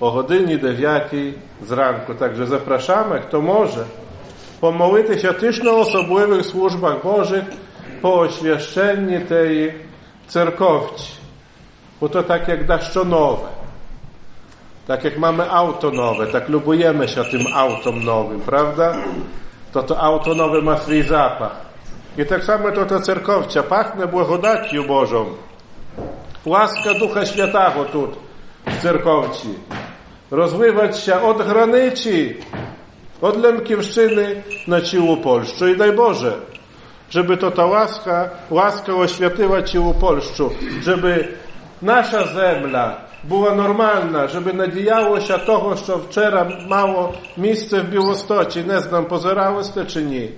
o 0.00 0.12
godzinie 0.12 0.58
9 0.58 1.02
zranku. 1.62 2.14
Także 2.14 2.46
zapraszamy, 2.46 3.20
kto 3.20 3.40
może, 3.40 3.84
pomolити 4.60 5.18
się 5.18 5.34
też 5.34 5.62
na 5.62 5.72
osobliwych 5.72 6.46
służbach 6.46 7.02
Bożych 7.02 7.44
po 8.02 8.20
oświeszczeniu 8.20 9.26
tej 9.26 9.74
cerkowci. 10.26 11.12
Bo 12.00 12.08
to 12.08 12.22
tak 12.22 12.48
jak 12.48 12.66
daszczonowe. 12.66 13.48
Tak 14.86 15.04
jak 15.04 15.18
mamy 15.18 15.50
auto 15.50 15.90
nowe, 15.90 16.26
tak 16.26 16.48
lubujemy 16.48 17.08
się 17.08 17.24
tym 17.24 17.46
autom 17.54 18.04
nowym, 18.04 18.40
prawda? 18.40 18.96
To 19.71 19.83
to 19.83 20.01
auto 20.01 20.35
nowe 20.35 20.61
ma 20.61 20.77
swój 20.77 21.03
zapach. 21.03 21.55
I 22.17 22.25
tak 22.25 22.43
samo 22.43 22.71
to 22.71 22.85
ta 22.85 22.99
cerkowcia 22.99 23.63
pachnie 23.63 24.07
błagodacią 24.07 24.83
Bożą. 24.87 25.25
Łaska 26.45 26.93
Ducha 26.93 27.25
Świętego 27.25 27.85
tu 27.91 28.07
w 28.65 28.81
cerkowci. 28.81 29.47
Rozływać 30.31 30.99
się 30.99 31.21
od 31.21 31.47
granicy, 31.47 32.35
od 33.21 33.37
Lemkiewszczyny 33.37 34.43
na 34.67 34.81
ciłu 34.81 35.17
Polszczu. 35.17 35.67
I 35.67 35.77
daj 35.77 35.93
Boże, 35.93 36.33
żeby 37.09 37.37
to 37.37 37.51
ta 37.51 37.65
łaska, 37.65 38.29
łaska 38.49 38.93
oświetliła 38.93 39.63
ciłu 39.63 39.93
Polszczu, 39.93 40.49
żeby 40.81 41.27
nasza 41.81 42.27
zemla 42.27 43.10
була 43.24 43.54
нормальна, 43.54 44.28
щоб 44.28 44.54
надіялося 44.54 45.38
того, 45.38 45.76
що 45.76 45.96
вчора 45.96 46.60
мало 46.68 47.14
місце 47.36 47.80
в 47.80 47.88
Білостоці. 47.88 48.64
Не 48.64 48.80
знам, 48.80 49.04
позиралося 49.04 49.84
чи 49.84 50.02
ні. 50.02 50.30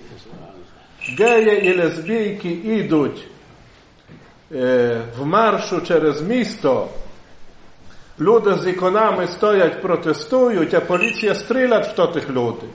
Геї 1.18 1.64
і 1.64 1.76
лесбійки 1.76 2.48
ідуть 2.50 3.26
е, 4.52 5.00
в 5.18 5.26
маршу 5.26 5.80
через 5.80 6.22
місто. 6.22 6.88
Люди 8.20 8.54
з 8.54 8.66
іконами 8.66 9.26
стоять, 9.26 9.82
протестують, 9.82 10.74
а 10.74 10.80
поліція 10.80 11.34
стрілять 11.34 11.98
в 11.98 12.12
тих 12.12 12.30
людей. 12.30 12.68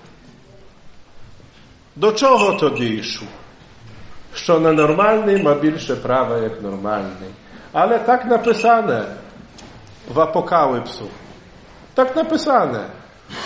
До 1.95 2.11
чого 2.11 2.53
тоді 2.53 2.85
йшло? 2.85 3.27
Що 4.35 4.59
ненормальний 4.59 5.43
ма 5.43 5.53
більше 5.53 5.95
права, 5.95 6.37
як 6.37 6.61
нормальний. 6.61 7.29
Але 7.71 7.99
так 7.99 8.25
написане 8.25 9.03
в 10.07 10.19
апокалипсу. 10.19 11.07
Так 11.95 12.15
написане, 12.15 12.79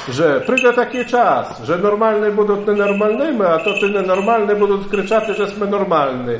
że 0.10 0.42
przyjdzie 0.42 0.74
taki 0.74 1.06
czas, 1.06 1.62
że 1.64 1.78
normalni 1.78 2.32
będą 2.32 2.56
nienormalnymi, 2.58 3.42
a 3.42 3.58
to 3.60 3.74
ty 3.74 3.90
nienormalni 3.90 4.48
będą 4.48 4.84
krzyczać, 4.90 5.24
że 5.28 5.34
jesteśmy 5.44 5.68
normalni. 5.68 6.36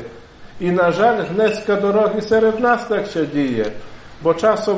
I 0.60 0.70
na 0.70 0.92
żal 0.92 1.24
dneska 1.24 1.76
dorogi 1.76 2.22
serед 2.22 2.60
nas 2.60 2.88
tak 2.88 3.06
się 3.06 3.28
dzieje, 3.28 3.64
bo 4.22 4.34
czasem 4.34 4.76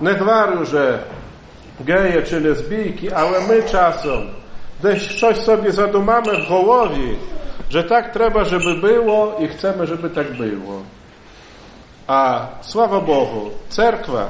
nie 0.00 0.14
gwaru, 0.14 0.64
że 0.64 0.98
geje 1.80 2.22
czy 2.22 2.40
lesbijki, 2.40 3.12
ale 3.12 3.40
my 3.40 3.62
czasem 3.62 4.20
gdzieś 4.80 5.20
coś 5.20 5.36
sobie 5.36 5.72
zadumamy 5.72 6.42
w 6.42 6.48
głowie, 6.48 7.14
że 7.70 7.84
tak 7.84 8.12
trzeba, 8.12 8.44
żeby 8.44 8.74
było 8.74 9.36
i 9.40 9.48
chcemy, 9.48 9.86
żeby 9.86 10.10
tak 10.10 10.32
było. 10.32 10.82
A 12.07 12.47
sława 12.61 12.99
Bogu, 13.01 13.49
cerkwa 13.69 14.27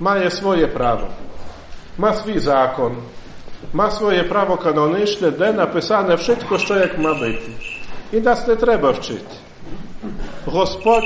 ma 0.00 0.30
swoje 0.30 0.68
prawo, 0.68 1.06
ma 1.98 2.14
swój 2.14 2.40
zakon, 2.40 2.94
ma 3.72 3.90
swoje 3.90 4.24
prawo 4.24 4.56
kanoniczne, 4.56 5.32
de 5.32 5.52
napisane 5.52 6.16
wszystko, 6.16 6.58
co 6.58 6.76
jak 6.76 6.98
ma 6.98 7.14
być. 7.14 7.40
I 8.12 8.20
nas 8.20 8.48
nie 8.48 8.56
trzeba 8.56 8.92
wczyć. 8.92 9.24
Gospodź 10.46 11.04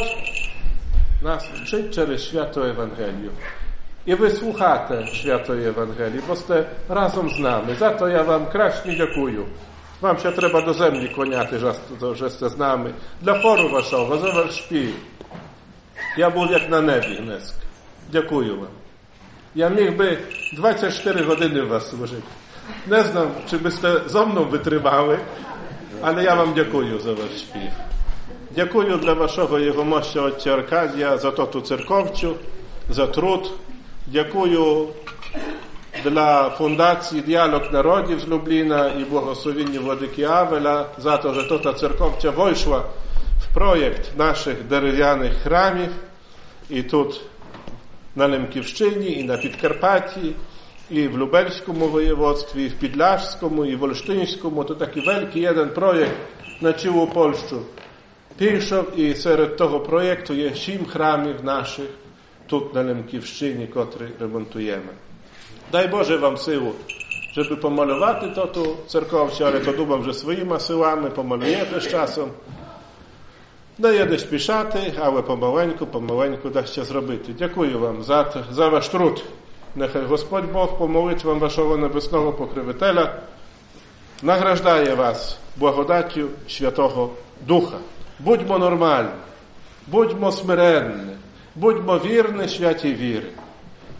nas 1.22 1.44
wczyć 1.46 1.86
przez 1.90 2.22
świętą 2.22 2.62
Ewangelię. 2.62 3.30
I 4.06 4.16
wysłuchate 4.16 5.06
świętej 5.06 5.64
Ewangelii, 5.64 6.22
bo 6.28 6.36
ste 6.36 6.64
razem 6.88 7.30
z 7.30 7.38
nami. 7.38 7.74
Za 7.74 7.90
to 7.90 8.08
ja 8.08 8.24
wam 8.24 8.46
kraśnie 8.46 8.96
dziękuję. 8.96 9.38
Wam 10.02 10.18
się 10.18 10.32
trzeba 10.32 10.62
do 10.62 10.74
zemli 10.74 11.08
koniaty, 11.08 11.58
że, 11.58 11.72
że 12.14 12.30
ste 12.30 12.48
z 12.48 12.58
nami. 12.58 12.92
Dla 13.22 13.42
foru 13.42 13.68
waszego, 13.68 14.18
że 14.18 14.32
was 14.32 14.54
śpi. 14.54 14.92
Ja 16.17 16.29
був 16.29 16.51
як 16.51 16.69
на 16.69 16.81
небі 16.81 17.15
днес. 17.15 17.53
Дякую 18.11 18.55
вам. 18.55 18.67
Я 19.55 19.69
міг 19.69 19.97
би 19.97 20.17
24 20.53 21.23
години 21.23 21.61
в 21.61 21.67
вас 21.67 21.89
служити. 21.89 22.23
Не 22.87 23.03
знав, 23.03 23.31
чи 23.49 23.57
би 23.57 23.71
сте 23.71 24.01
зо 24.07 24.25
мною 24.25 24.47
витривали, 24.47 25.19
але 26.01 26.23
я 26.23 26.35
вам 26.35 26.53
дякую 26.55 26.99
за 26.99 27.09
ваш 27.09 27.31
śpiew. 27.31 27.71
Дякую 28.55 28.97
для 28.97 29.13
вашого 29.13 29.59
Єгомоща 29.59 30.21
отця 30.21 30.53
Аркадія 30.53 31.17
за 31.17 31.31
тоту 31.31 31.61
церковцю, 31.61 32.35
за 32.89 33.07
труд. 33.07 33.51
Дякую 34.07 34.87
dla 36.03 36.49
Fundacji 36.49 37.21
Dialog 37.21 37.71
Narodów 37.71 38.21
z 38.21 38.27
Lublina 38.27 38.89
i 38.89 39.05
błogosławienie 39.05 39.79
Władysława 39.79 40.39
Awela 40.39 40.85
za 40.97 41.17
to, 41.17 41.33
że 41.33 41.43
to 41.43 41.59
ta 41.59 41.73
cerkowcia 41.73 42.31
weszła 42.31 42.83
w 43.04 43.04
projekt 43.56 44.16
naszych 44.16 44.66
drewnianych 44.66 45.42
chramów 45.42 45.88
i 46.70 46.84
tu 46.84 47.08
na 48.16 48.26
Lemkiewszczynie 48.26 49.08
i 49.08 49.24
na 49.24 49.38
Podkarpatii 49.38 50.34
i 50.90 51.08
w 51.08 51.14
lubelskim 51.14 51.74
województwie 51.74 52.66
i 52.66 52.70
w 52.70 52.78
Pidlaszskim 52.78 53.66
i 53.66 53.76
w 53.76 53.82
Olsztyńskim 53.82 54.64
to 54.64 54.74
taki 54.74 55.02
wielki 55.02 55.40
jeden 55.40 55.68
projekt 55.68 56.16
na 56.62 56.72
całą 56.72 57.06
Polskę. 57.06 57.56
Pierwszy 58.38 58.84
i 58.96 59.14
wśród 59.14 59.56
tego 59.56 59.80
projektu 59.80 60.34
jest 60.34 60.58
siedem 60.58 60.86
chramów 60.86 61.42
naszych 61.42 61.98
tu 62.48 62.70
na 62.74 62.82
Lemkiewszczynie, 62.82 63.66
które 63.66 64.08
remontujemy. 64.18 64.92
Daj 65.72 65.88
Boże 65.88 66.18
Wam 66.18 66.36
siłу, 66.36 66.72
żeby 67.32 67.56
pomalować 67.56 68.16
to 68.34 68.46
tu 68.46 68.76
cerkowcie, 68.86 69.46
ale 69.46 69.60
to 69.60 69.72
dumam, 69.72 70.04
że 70.04 70.14
swoimi 70.14 70.60
siłami 70.66 71.10
pomalujemy 71.10 71.80
z 71.80 71.88
czasem. 71.88 72.30
Даєдеш 73.78 74.22
пішати, 74.22 74.92
але 74.98 75.22
помаленьку, 75.22 75.86
помаленьку 75.86 76.48
дасться 76.48 76.84
зробити. 76.84 77.34
Дякую 77.38 77.78
вам 77.78 78.02
за 78.02 78.44
за 78.50 78.68
ваш 78.68 78.88
труд. 78.88 79.24
Нехай 79.74 80.02
Господь 80.02 80.52
Бог 80.52 80.78
помолить 80.78 81.24
вам 81.24 81.38
вашого 81.38 81.76
небесного 81.76 82.32
покривителя, 82.32 83.14
награждає 84.22 84.94
вас 84.94 85.38
благодаттю 85.56 86.28
Святого 86.48 87.10
Духа. 87.46 87.76
Будьмо 88.18 88.58
нормальні, 88.58 89.10
будьмо 89.86 90.32
смиренні, 90.32 91.12
будьмо 91.54 91.98
вірні, 91.98 92.48
святі 92.48 92.94
віри. 92.94 93.26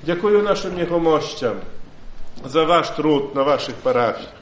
Дякую 0.07 0.43
нашим 0.43 0.79
його 0.79 0.99
мощам 0.99 1.57
за 2.45 2.65
ваш 2.65 2.91
труд 2.91 3.35
на 3.35 3.43
ваших 3.43 3.75
парафіях. 3.75 4.33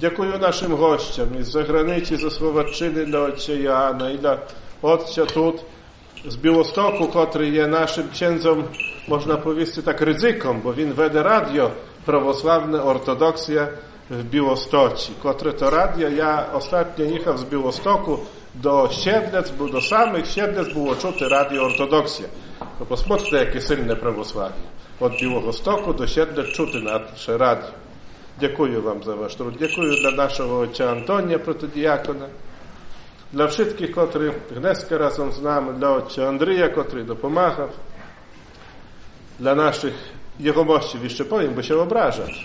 Дякую 0.00 0.38
нашим 0.38 0.72
гостям 0.72 1.28
із 1.40 1.50
заграниці 1.50 2.16
за 2.16 2.30
Словаччини 2.30 3.04
для 3.04 3.20
отця 3.20 3.52
Іоанна 3.52 4.10
і 4.10 4.16
для 4.16 4.38
отця 4.82 5.24
тут 5.24 5.60
з 6.28 6.36
Білостоку, 6.36 7.06
котрий 7.08 7.52
є 7.52 7.66
нашим 7.66 8.04
księdzом, 8.12 8.64
можна 9.08 9.36
повісти 9.36 9.82
так, 9.82 10.02
ryzykom, 10.02 10.62
bo 10.62 10.74
він 10.74 10.92
веде 10.92 11.22
радіо 11.22 11.70
православне 12.04 12.78
ортодоксія 12.78 13.68
в 14.10 14.22
Білостоці, 14.22 15.10
котре 15.22 15.52
то 15.52 15.70
радіо, 15.70 16.08
я 16.08 16.46
ostatnio 16.54 17.12
їхав 17.12 17.38
з 17.38 17.42
Білостоку 17.42 18.18
до 18.54 18.82
Siedlec, 18.86 19.50
bo 19.58 19.68
do 19.68 19.80
samych 19.80 20.26
Siedlec 20.26 20.74
było 20.74 20.96
чути 20.96 21.28
радіо 21.28 21.62
ортодоксія. 21.62 22.28
To 22.78 22.84
posмотрите, 22.84 23.36
яке 23.36 23.60
сильне 23.60 23.94
православ'я. 23.94 24.56
От 25.00 25.20
Білого 25.20 25.52
Стоку 25.52 25.92
до 25.92 26.04
Siedlec 26.04 26.52
чути 26.52 26.78
наше 26.78 27.36
радіо. 27.38 27.70
Дякую 28.41 28.81
вам 28.81 29.03
за 29.03 29.15
ваш 29.15 29.35
труд. 29.35 29.53
Дякую 29.59 30.01
для 30.01 30.11
нашого 30.11 30.59
отця 30.59 30.91
Антонія 30.91 31.39
протодіякона, 31.39 32.27
для 33.31 33.45
wszystkich, 33.45 33.91
котрі 33.91 34.31
гнеска 34.55 34.97
разом 34.97 35.31
з 35.31 35.41
нами, 35.41 35.73
для 35.73 35.89
отця 35.89 36.29
Андрія, 36.29 36.69
котрий 36.69 37.03
допомагав, 37.03 37.69
для 39.39 39.55
наших 39.55 39.93
єгомощів, 40.39 41.05
і 41.05 41.09
ще 41.09 41.23
повім, 41.23 41.53
бо 41.53 41.61
ще 41.61 41.75
ображать. 41.75 42.35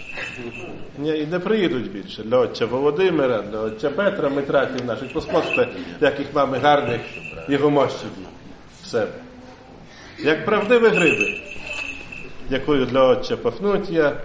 Nie, 0.99 1.17
I 1.17 1.27
nie 1.27 1.41
przyjdą 1.41 1.79
більше. 1.79 2.23
Для 2.23 2.39
отця 2.39 2.67
Володимира, 2.67 3.43
для 3.43 3.61
отця 3.61 3.91
Петра, 3.91 4.29
Митратів 4.29 4.87
наших. 4.87 5.13
Посмотрите, 5.13 5.69
яких 6.01 6.35
mamy 6.35 6.59
гарних 6.59 7.01
єгомощів 7.49 8.11
в 8.83 8.87
себе. 8.87 9.13
Як 10.19 10.45
правдиві 10.45 10.89
гриби. 10.89 11.41
Дякую 12.51 12.87
для 12.87 13.03
отця 13.03 13.37
Пафнутія, 13.37 14.17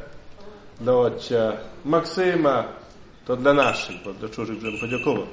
до 0.82 1.00
отця 1.00 1.60
Максима, 1.86 2.66
то 3.26 3.36
для 3.36 3.54
наших, 3.54 3.96
бо 4.06 4.12
до 4.22 4.30
чужих 4.30 4.58
вже 4.58 4.72
подякував. 4.82 5.28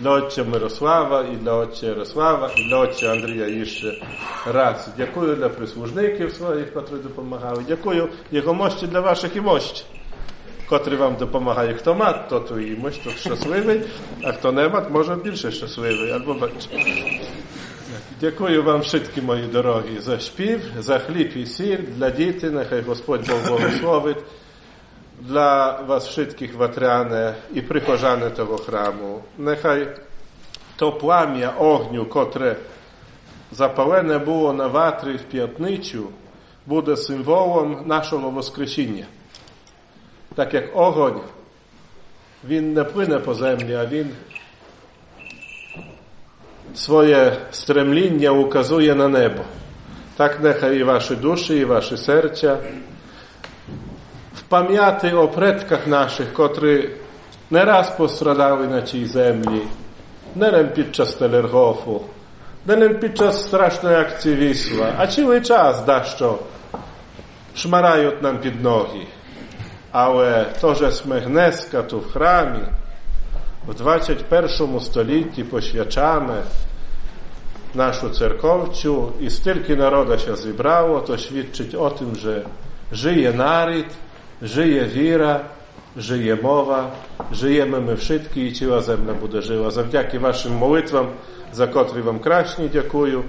Для 0.00 0.10
отця 0.10 0.44
Мирослава 0.44 1.24
і 1.32 1.36
для 1.36 1.52
отця 1.52 1.86
Ярослава, 1.86 2.50
і 2.56 2.68
для 2.68 2.78
отця 2.78 3.12
Андрія 3.12 3.46
і 3.46 3.66
ще 3.66 3.92
раз. 4.46 4.88
Дякую 4.96 5.36
для 5.36 5.48
прислужників 5.48 6.32
своїх, 6.32 6.72
котрі 6.72 6.94
допомагали. 7.02 7.64
Дякую 7.68 8.08
його 8.30 8.54
мощі 8.54 8.86
для 8.86 9.00
ваших 9.00 9.36
і 9.36 9.40
мощі. 9.40 9.84
котрі 10.68 10.96
вам 10.96 11.16
допомагає, 11.16 11.74
хто 11.74 11.94
мат, 11.94 12.28
то 12.28 12.40
твої 12.40 12.72
і 12.72 13.04
то 13.04 13.10
щасливий, 13.10 13.82
а 14.22 14.32
хто 14.32 14.52
не 14.52 14.68
мат, 14.68 14.90
може 14.90 15.14
більше 15.14 15.52
щасливий. 15.52 16.10
Або 16.10 16.34
бачу. 16.34 16.54
Дякую 18.20 18.62
вам, 18.62 18.82
швидкі 18.82 19.22
мої 19.22 19.46
дорогі, 19.46 20.00
за 20.00 20.18
шпів, 20.18 20.60
за 20.78 20.98
хліб 20.98 21.36
і 21.36 21.46
сіль 21.46 21.78
для 21.96 22.10
дітей. 22.10 22.50
Нехай 22.50 22.80
Господь 22.80 23.28
Бог 23.28 23.48
благословить. 23.48 24.18
Dla 25.20 25.82
was 25.86 26.08
wszystkich 26.08 26.56
watrane 26.56 27.34
i 27.52 27.62
przychodzane 27.62 28.30
tego 28.30 28.58
chramu. 28.58 29.22
Niechaj 29.38 29.86
to 30.76 30.92
płamia 30.92 31.56
ogniu, 31.56 32.06
które 32.06 32.54
zapalone 33.52 34.20
było 34.20 34.52
na 34.52 34.68
watry 34.68 35.18
w 35.18 35.28
piętnyciu, 35.28 36.12
będzie 36.66 36.96
symbolem 36.96 37.88
naszego 37.88 38.30
woskreśnienia. 38.30 39.06
Tak 40.36 40.52
jak 40.52 40.64
ogień, 40.74 41.20
win 42.44 42.74
nie 42.74 42.84
płynie 42.84 43.18
po 43.18 43.34
ziemi, 43.34 43.74
a 43.74 43.86
win 43.86 44.08
swoje 46.74 47.36
stremlinie 47.50 48.32
ukazuje 48.32 48.94
na 48.94 49.08
niebo. 49.08 49.42
Tak 50.18 50.42
niechaj 50.42 50.76
i 50.76 50.84
wasze 50.84 51.16
dusze, 51.16 51.56
i 51.56 51.64
wasze 51.64 51.98
serca 51.98 52.58
pamijaty 54.54 55.18
o 55.18 55.28
predkach 55.28 55.86
naszych, 55.86 56.32
którzy 56.32 56.90
nieraz 57.50 57.90
postradały 57.90 58.68
na 58.68 58.82
tej 58.82 59.06
ziemi, 59.06 59.60
nerem 60.36 60.68
podczas 60.68 61.16
telerhofu, 61.16 62.04
nerem 62.66 62.94
podczas 63.00 63.34
strasznej 63.40 63.96
akcji 63.96 64.36
Wisła, 64.36 64.86
a 64.98 65.06
cały 65.06 65.40
czas 65.42 65.84
daszczo 65.84 66.38
szmarają 67.54 68.10
nam 68.22 68.38
pod 68.38 68.62
nogi. 68.62 69.06
Ale 69.92 70.44
to, 70.60 70.74
że 70.74 70.92
sme 70.92 71.20
tu 71.88 72.00
w 72.00 72.12
chramie, 72.12 72.66
w 73.66 73.74
21 73.74 74.80
stoliciu 74.80 75.44
poświęcamy 75.50 76.42
naszą 77.74 78.10
cerkowciu 78.10 79.12
i 79.20 79.30
stylki 79.30 79.76
naroda 79.76 80.18
się 80.18 80.36
zebrało, 80.36 81.00
to 81.00 81.18
świadczyć 81.18 81.74
o 81.74 81.90
tym, 81.90 82.16
że 82.16 82.42
żyje 82.92 83.32
naród, 83.32 84.03
żyje 84.41 84.85
wіра, 84.85 85.39
żyje 85.97 86.35
mowa, 86.35 86.91
żyjemy 87.31 87.81
my 87.81 87.95
wszyscy 87.97 88.39
i 88.39 88.51
ціла 88.51 88.81
земля 88.81 89.13
буде 89.13 89.41
жива. 89.41 89.71
Завдяки 89.71 90.19
вашим 90.19 90.53
молитвам, 90.53 91.07
за 91.53 91.67
котрі 91.67 92.01
вам 92.01 92.19
кращні 92.19 92.69
дякую. 92.73 93.23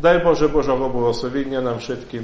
Дай 0.00 0.24
Боже 0.24 0.48
Божого 0.48 0.88
благословіння 0.88 1.60
нам 1.60 1.78
wszystkim. 1.78 2.22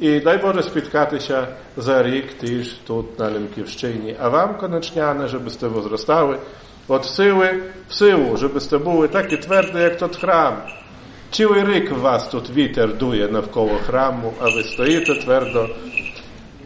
І 0.00 0.20
дай 0.20 0.38
Боже 0.38 0.62
спіткатися 0.62 1.46
за 1.76 2.02
рік 2.02 2.32
теж 2.32 2.68
тут 2.68 3.18
на 3.18 3.30
Лемківщині. 3.30 4.16
А 4.20 4.28
вам, 4.28 4.58
конечняне, 4.58 5.28
żebyście 5.28 5.68
возростали 5.68 6.38
od 6.88 7.06
сили 7.06 7.62
в 7.88 7.94
силу, 7.94 8.36
żebyście 8.36 8.78
були 8.78 9.08
такі 9.08 9.36
тверді, 9.36 9.78
як 9.78 9.98
тот 9.98 10.16
храм. 10.16 10.56
Цілий 11.30 11.64
рік 11.64 11.92
вас 11.92 12.28
тут 12.28 12.50
вітер 12.50 12.96
дує 12.96 13.28
навколо 13.28 13.78
храму, 13.86 14.32
а 14.40 14.44
ви 14.44 14.62
стоїте 14.62 15.14
твердо 15.14 15.68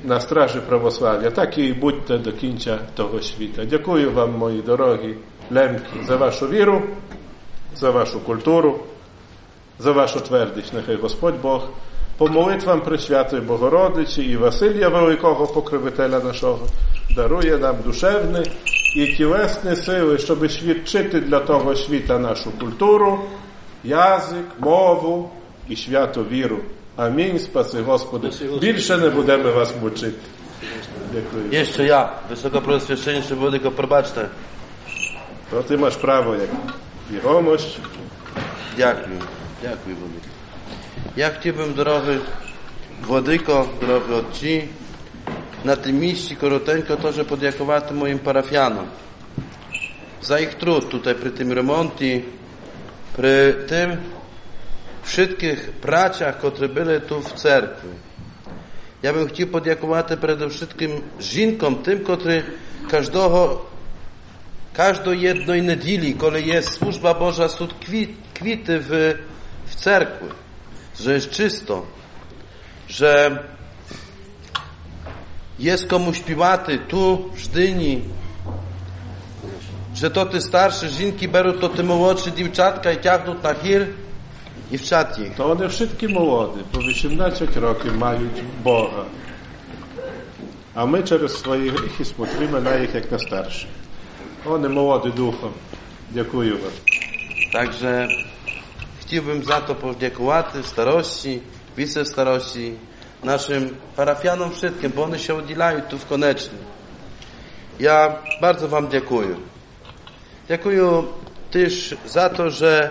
на 0.03 0.19
стражі 0.19 0.59
православ'я. 0.67 1.31
Так 1.31 1.57
і 1.57 1.73
будьте 1.73 2.17
до 2.17 2.31
кінця 2.31 2.79
того 2.95 3.21
світа. 3.21 3.65
Дякую 3.65 4.11
вам, 4.11 4.37
мої 4.37 4.61
дорогі 4.61 5.15
лемки, 5.51 6.03
за 6.07 6.15
вашу 6.15 6.47
віру, 6.47 6.81
за 7.75 7.91
вашу 7.91 8.19
культуру, 8.19 8.79
за 9.79 9.91
вашу 9.91 10.19
твердість. 10.19 10.73
Нехай 10.73 10.95
Господь 10.95 11.41
Бог 11.41 11.69
по 12.17 12.27
молитвам 12.27 12.81
Пресвятої 12.81 13.41
Богородиці 13.41 14.21
і 14.21 14.37
Василія 14.37 14.89
Великого 14.89 15.47
Покровителя 15.47 16.19
нашого 16.19 16.59
дарує 17.15 17.57
нам 17.57 17.75
душевні 17.85 18.43
і 18.95 19.07
тілесні 19.07 19.75
сили, 19.75 20.17
щоб 20.17 20.51
свідчити 20.51 21.19
для 21.19 21.39
того 21.39 21.75
світа 21.75 22.19
нашу 22.19 22.51
культуру, 22.59 23.19
язик, 23.83 24.45
мову 24.59 25.29
і 25.69 25.75
святу 25.75 26.25
віру. 26.31 26.57
Амінь, 26.96 27.38
спаси 27.38 27.82
Господи. 27.82 28.30
Більше 28.60 28.98
не 28.98 29.10
будемо 29.10 29.52
вас 29.52 29.74
мучити. 29.82 30.12
Дякую. 31.12 31.52
Jeszcze 31.52 31.84
ja, 31.84 32.10
Wysokoproswieszczeńszy 32.30 33.34
Władyko, 33.34 33.70
probaczte. 33.70 34.28
To 35.50 35.62
ty 35.62 35.78
masz 35.78 35.96
prawo 35.96 36.34
jak 36.34 36.50
jegomość. 37.10 37.80
Дякую. 38.76 39.18
Дякую, 39.62 39.96
Владико. 39.96 40.26
Я 41.16 41.30
хотів 41.30 41.74
дороги 41.74 42.18
Владико, 43.06 43.66
дороги 43.80 44.14
отці, 44.14 44.64
на 45.64 45.76
тим 45.76 45.98
місці 45.98 46.34
коротенько 46.34 46.96
теж 46.96 47.14
подякувати 47.14 47.94
моїм 47.94 48.18
парафіянам 48.18 48.86
за 50.22 50.40
їх 50.40 50.54
труд 50.54 50.88
tutaj 50.88 51.14
при 51.14 51.30
тим 51.30 51.52
ремонті, 51.52 52.24
при 53.16 53.52
тим 53.52 53.98
wszystkich 55.07 55.71
braciach, 55.81 56.37
którzy 56.37 56.69
byli 56.69 57.01
tu 57.01 57.21
w 57.21 57.33
cerkwi. 57.33 57.87
Ja 59.03 59.13
bym 59.13 59.27
chciał 59.27 59.47
podziękować 59.47 60.05
przede 60.21 60.49
wszystkim 60.49 61.01
żinkom, 61.19 61.75
tym, 61.75 62.03
którzy 62.03 62.43
każdego, 62.89 63.65
każdą 64.73 65.11
jednej 65.11 65.61
niedzieli, 65.61 66.15
kiedy 66.15 66.41
jest 66.41 66.71
służba 66.71 67.13
Boża, 67.13 67.49
są 67.49 67.67
kwi, 67.67 68.07
kwity 68.33 68.79
w, 68.79 69.17
w 69.65 69.75
cerkwi, 69.75 70.25
że 70.99 71.13
jest 71.13 71.29
czysto, 71.29 71.85
że 72.87 73.43
jest 75.59 75.87
komu 75.87 76.13
śpiewaty 76.13 76.79
tu, 76.87 77.31
w 77.33 77.37
Żdyni, 77.37 78.01
że 79.95 80.11
to 80.11 80.25
te 80.25 80.41
starsze 80.41 80.89
żinki 80.89 81.27
biorą 81.27 81.53
to 81.53 81.69
te 81.69 81.83
młodsze 81.83 82.31
dziewczatka 82.31 82.91
i 82.91 83.01
ciągną 83.01 83.35
na 83.43 83.53
i 84.70 84.78
w 84.78 84.82
czat 84.82 85.18
ich. 85.18 85.34
To 85.34 85.50
one 85.50 85.68
wszystkie 85.68 86.08
młode, 86.08 86.62
po 86.72 86.78
18 86.78 87.46
rokів 87.60 87.96
мають 87.98 88.42
Бога. 88.62 89.04
А 90.74 90.84
ми 90.84 91.02
через 91.02 91.40
свої 91.40 91.70
гріхи 91.70 92.04
смотримо 92.04 92.60
на 92.60 92.76
їх 92.76 92.94
як 92.94 93.12
на 93.12 93.18
старших. 93.18 93.68
Вони 94.44 94.68
молоді 94.68 95.10
духом. 95.10 95.52
Дякую 96.10 96.58
вам. 96.58 96.72
Także 97.52 98.08
chciałbym 99.00 99.44
za 99.44 99.60
to 99.60 99.74
podziękować 99.74 100.46
starości, 100.62 101.40
wicestarości, 101.76 102.74
naszym 103.24 103.76
parafianom 103.96 104.50
wszystkim, 104.50 104.92
bo 104.96 105.02
one 105.02 105.18
się 105.18 105.34
udzielają 105.34 105.80
tu 105.80 105.98
w 105.98 106.06
konecznie. 106.06 106.58
Ja 107.80 108.18
bardzo 108.40 108.68
Wam 108.68 108.90
dziękuję. 108.90 109.34
Dziękuję 110.48 111.02
też 111.50 111.94
za 112.06 112.30
to, 112.30 112.50
że 112.50 112.90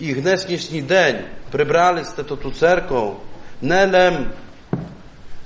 dnešní 0.00 0.86
dzień 0.86 1.14
przybrali 1.50 2.04
ste 2.04 2.24
to 2.24 2.36
tu 2.36 2.50
cerką, 2.50 3.14
nelem 3.62 4.30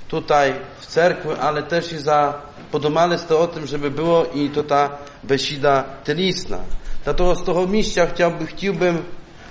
tutaj 0.07 0.53
w 0.79 0.85
cerkwi, 0.85 1.29
ale 1.41 1.63
też 1.63 1.93
i 1.93 1.97
za 1.97 2.41
podomali 2.71 3.17
ste 3.17 3.37
o 3.37 3.47
tym, 3.47 3.67
żeby 3.67 3.91
było 3.91 4.25
i 4.25 4.49
to 4.49 4.63
ta 4.63 4.97
besida 5.23 5.83
tenisna. 6.03 6.57
Dlatego 7.03 7.35
z 7.35 7.43
tego 7.43 7.67
miejsca 7.67 8.07
chciałbym, 8.07 8.47
chciałbym 8.47 9.03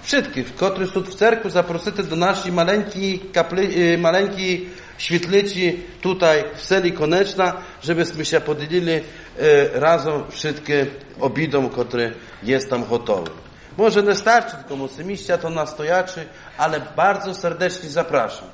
wszystkich, 0.02 0.54
którzy 0.54 0.86
są 0.86 1.02
w 1.02 1.14
cerkwi, 1.14 1.50
zaprosić 1.50 2.06
do 2.10 2.16
naszej 2.16 2.52
maleńkiej 2.52 3.18
kapli, 3.32 3.92
y, 3.94 3.98
maleńkiej 3.98 4.68
świetlicy 4.98 5.74
tutaj 6.00 6.44
w 6.56 6.62
seli 6.62 6.92
Koneczna, 6.92 7.56
żebyśmy 7.82 8.24
się 8.24 8.40
podzielili 8.40 8.92
y, 8.92 9.02
razem 9.74 10.22
wszystkie 10.30 10.86
obidą, 11.20 11.68
które 11.68 12.12
jest 12.42 12.70
tam 12.70 12.84
gotowe. 12.84 13.47
Może 13.78 14.02
nie 14.02 14.14
starczy 14.14 14.56
tylko 14.56 14.76
musymiścia, 14.76 15.38
to 15.38 15.50
nastojaczy, 15.50 16.26
ale 16.58 16.80
bardzo 16.96 17.34
serdecznie 17.34 17.88
zapraszam. 17.88 18.48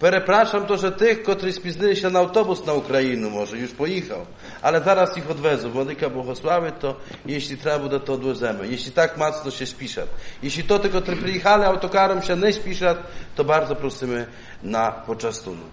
Przepraszam 0.00 0.66
to, 0.66 0.76
że 0.76 0.92
tych, 0.92 1.22
którzy 1.22 1.52
spiznili 1.52 1.96
się 1.96 2.10
na 2.10 2.18
autobus 2.18 2.66
na 2.66 2.72
Ukrainę, 2.72 3.30
może 3.30 3.58
już 3.58 3.72
pojechał, 3.72 4.26
ale 4.62 4.80
zaraz 4.80 5.18
ich 5.18 5.30
odwezą. 5.30 5.70
Władysław 5.70 6.12
błogosławy, 6.12 6.72
to 6.80 6.96
jeśli 7.26 7.56
trzeba 7.58 7.78
będzie, 7.78 8.00
to 8.00 8.12
odwezemy. 8.12 8.68
Jeśli 8.68 8.92
tak 8.92 9.16
mocno 9.16 9.50
się 9.50 9.66
spiszat. 9.66 10.08
Jeśli 10.42 10.64
to 10.64 10.78
tylko, 10.78 11.02
którzy 11.02 11.16
przyjechali 11.16 11.64
autokarem 11.64 12.22
się 12.22 12.36
nie 12.36 12.52
spiszat, 12.52 12.98
to 13.36 13.44
bardzo 13.44 13.76
prosimy 13.76 14.26
na 14.62 14.92
poczastunu. 14.92 15.64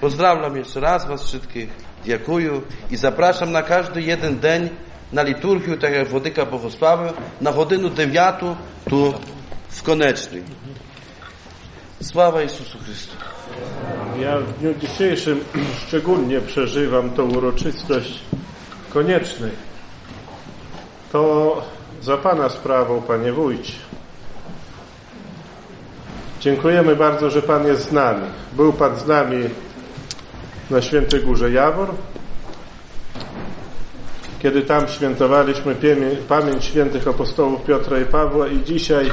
Pozdrawiam 0.00 0.56
jeszcze 0.56 0.80
raz 0.80 1.06
Was 1.06 1.24
wszystkich, 1.24 1.68
dziękuję 2.04 2.60
i 2.90 2.96
zapraszam 2.96 3.52
na 3.52 3.62
każdy 3.62 4.02
jeden 4.02 4.40
dzień 4.40 4.68
na 5.12 5.22
liturgię, 5.22 5.76
tak 5.76 5.92
jak 5.92 6.08
Włodyka 6.08 6.46
Bogosławy, 6.46 7.12
na 7.40 7.52
godzinę 7.52 7.90
dziewiatą 7.90 8.56
tu 8.90 9.14
w 9.68 9.82
Konecznej. 9.82 10.42
Sława 12.02 12.42
Jezusu 12.42 12.78
Chrystu. 12.78 13.16
Ja 14.20 14.38
w 14.38 14.58
dniu 14.58 14.74
dzisiejszym 14.74 15.44
szczególnie 15.86 16.40
przeżywam 16.40 17.10
tą 17.10 17.30
uroczystość 17.30 18.18
koniecznej. 18.92 19.50
To 21.12 21.62
za 22.02 22.16
Pana 22.16 22.48
sprawą, 22.48 23.02
Panie 23.02 23.32
Wójcie. 23.32 23.72
Dziękujemy 26.40 26.96
bardzo, 26.96 27.30
że 27.30 27.42
Pan 27.42 27.66
jest 27.66 27.88
z 27.88 27.92
nami. 27.92 28.26
Był 28.52 28.72
Pan 28.72 28.96
z 28.96 29.06
nami 29.06 29.44
na 30.70 30.82
Świętej 30.82 31.20
Górze 31.20 31.50
Jawor, 31.50 31.88
kiedy 34.44 34.62
tam 34.62 34.88
świętowaliśmy 34.88 35.76
pamięć 36.28 36.64
świętych 36.64 37.08
apostołów 37.08 37.64
Piotra 37.64 37.98
i 37.98 38.04
Pawła 38.04 38.48
i 38.48 38.62
dzisiaj 38.62 39.10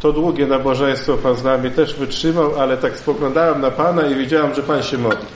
to 0.00 0.12
długie 0.12 0.46
nabożeństwo 0.46 1.16
Pan 1.16 1.36
z 1.36 1.44
nami 1.44 1.70
też 1.70 1.94
wytrzymał, 1.94 2.60
ale 2.60 2.76
tak 2.76 2.96
spoglądałem 2.96 3.60
na 3.60 3.70
Pana 3.70 4.06
i 4.06 4.14
widziałem, 4.14 4.54
że 4.54 4.62
Pan 4.62 4.82
się 4.82 4.98
modli. 4.98 5.26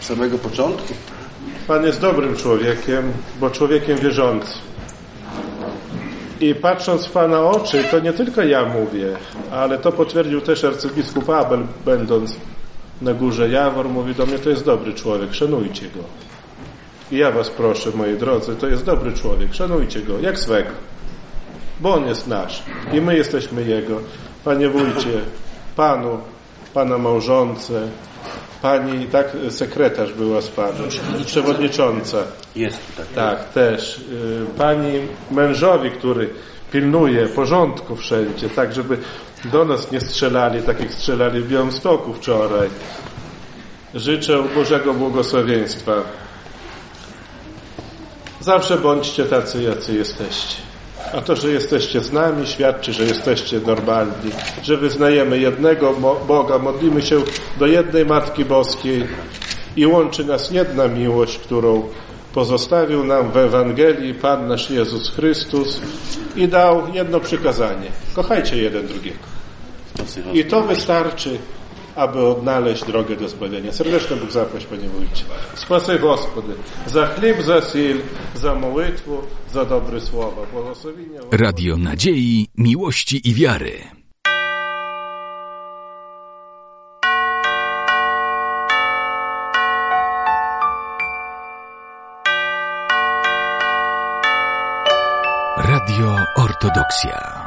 Z 0.00 0.06
samego 0.06 0.38
początku? 0.38 0.94
Pan 1.66 1.86
jest 1.86 2.00
dobrym 2.00 2.36
człowiekiem, 2.36 3.12
bo 3.40 3.50
człowiekiem 3.50 3.98
wierzącym. 3.98 4.60
I 6.40 6.54
patrząc 6.54 7.06
w 7.06 7.10
Pana 7.10 7.40
oczy, 7.40 7.84
to 7.90 8.00
nie 8.00 8.12
tylko 8.12 8.42
ja 8.42 8.64
mówię, 8.64 9.06
ale 9.52 9.78
to 9.78 9.92
potwierdził 9.92 10.40
też 10.40 10.64
arcybiskup 10.64 11.30
Abel, 11.30 11.60
będąc 11.84 12.36
na 13.02 13.14
górze 13.14 13.48
Jawor, 13.48 13.88
mówi 13.88 14.14
do 14.14 14.26
mnie, 14.26 14.38
to 14.38 14.50
jest 14.50 14.64
dobry 14.64 14.94
człowiek, 14.94 15.34
szanujcie 15.34 15.86
go. 15.86 16.25
I 17.10 17.16
ja 17.16 17.30
was 17.30 17.50
proszę, 17.50 17.90
moi 17.94 18.16
drodzy, 18.16 18.56
to 18.56 18.66
jest 18.66 18.84
dobry 18.84 19.12
człowiek, 19.12 19.54
szanujcie 19.54 20.00
go, 20.00 20.18
jak 20.18 20.38
swego. 20.38 20.70
Bo 21.80 21.94
on 21.94 22.06
jest 22.06 22.26
nasz 22.26 22.62
i 22.92 23.00
my 23.00 23.16
jesteśmy 23.16 23.62
jego. 23.62 24.00
Panie 24.44 24.68
wójcie, 24.68 25.20
panu, 25.76 26.18
pana 26.74 26.98
małżonce, 26.98 27.88
pani, 28.62 29.06
tak, 29.06 29.36
sekretarz 29.50 30.12
była 30.12 30.40
z 30.40 30.48
panem, 30.48 30.88
przewodnicząca. 31.26 32.18
Jest 32.56 32.86
tutaj. 32.86 33.06
Tak, 33.14 33.48
też. 33.48 33.98
Y, 33.98 34.46
Pani 34.58 35.00
mężowi, 35.30 35.90
który 35.90 36.30
pilnuje 36.72 37.26
porządku 37.26 37.96
wszędzie, 37.96 38.50
tak 38.50 38.74
żeby 38.74 38.98
do 39.44 39.64
nas 39.64 39.90
nie 39.90 40.00
strzelali, 40.00 40.62
tak 40.62 40.80
jak 40.80 40.92
strzelali 40.92 41.40
w 41.40 41.48
Białymstoku 41.48 42.14
wczoraj. 42.14 42.68
Życzę 43.94 44.42
Bożego 44.54 44.94
błogosławieństwa. 44.94 45.92
Zawsze 48.40 48.78
bądźcie 48.78 49.24
tacy, 49.24 49.62
jacy 49.62 49.94
jesteście. 49.94 50.56
A 51.12 51.20
to, 51.20 51.36
że 51.36 51.50
jesteście 51.50 52.00
z 52.00 52.12
nami, 52.12 52.46
świadczy, 52.46 52.92
że 52.92 53.04
jesteście 53.04 53.60
normalni, 53.66 54.30
że 54.62 54.76
wyznajemy 54.76 55.38
jednego 55.38 55.94
Boga, 56.28 56.58
modlimy 56.58 57.02
się 57.02 57.22
do 57.58 57.66
jednej 57.66 58.06
Matki 58.06 58.44
Boskiej 58.44 59.06
i 59.76 59.86
łączy 59.86 60.24
nas 60.24 60.50
jedna 60.50 60.88
miłość, 60.88 61.38
którą 61.38 61.88
pozostawił 62.34 63.04
nam 63.04 63.30
w 63.30 63.36
Ewangelii 63.36 64.14
Pan 64.14 64.48
nasz 64.48 64.70
Jezus 64.70 65.10
Chrystus 65.10 65.80
i 66.36 66.48
dał 66.48 66.82
jedno 66.94 67.20
przykazanie. 67.20 67.86
Kochajcie 68.14 68.56
jeden 68.56 68.86
drugiego. 68.86 69.18
I 70.32 70.44
to 70.44 70.62
wystarczy, 70.62 71.38
aby 71.96 72.26
odnaleźć 72.26 72.84
drogę 72.84 73.16
do 73.16 73.28
zbawienia. 73.28 73.72
Serdecznie 73.72 74.16
Bóg 74.16 74.30
zaproś, 74.30 74.66
Panie 74.66 74.88
Wójcie. 74.88 75.24
Spasy 75.54 75.98
Gospody, 75.98 76.54
za 76.86 77.06
chleb, 77.06 77.42
za 77.42 77.60
sil, 77.70 77.98
za 78.34 78.54
modlitwę, 78.54 79.16
za 79.52 79.64
dobre 79.64 80.00
słowa. 80.00 80.42
Radio 81.32 81.76
Nadziei, 81.76 82.48
Miłości 82.58 83.28
i 83.28 83.34
Wiary. 83.34 83.96
Radio 95.56 96.16
Ortodoksja. 96.36 97.45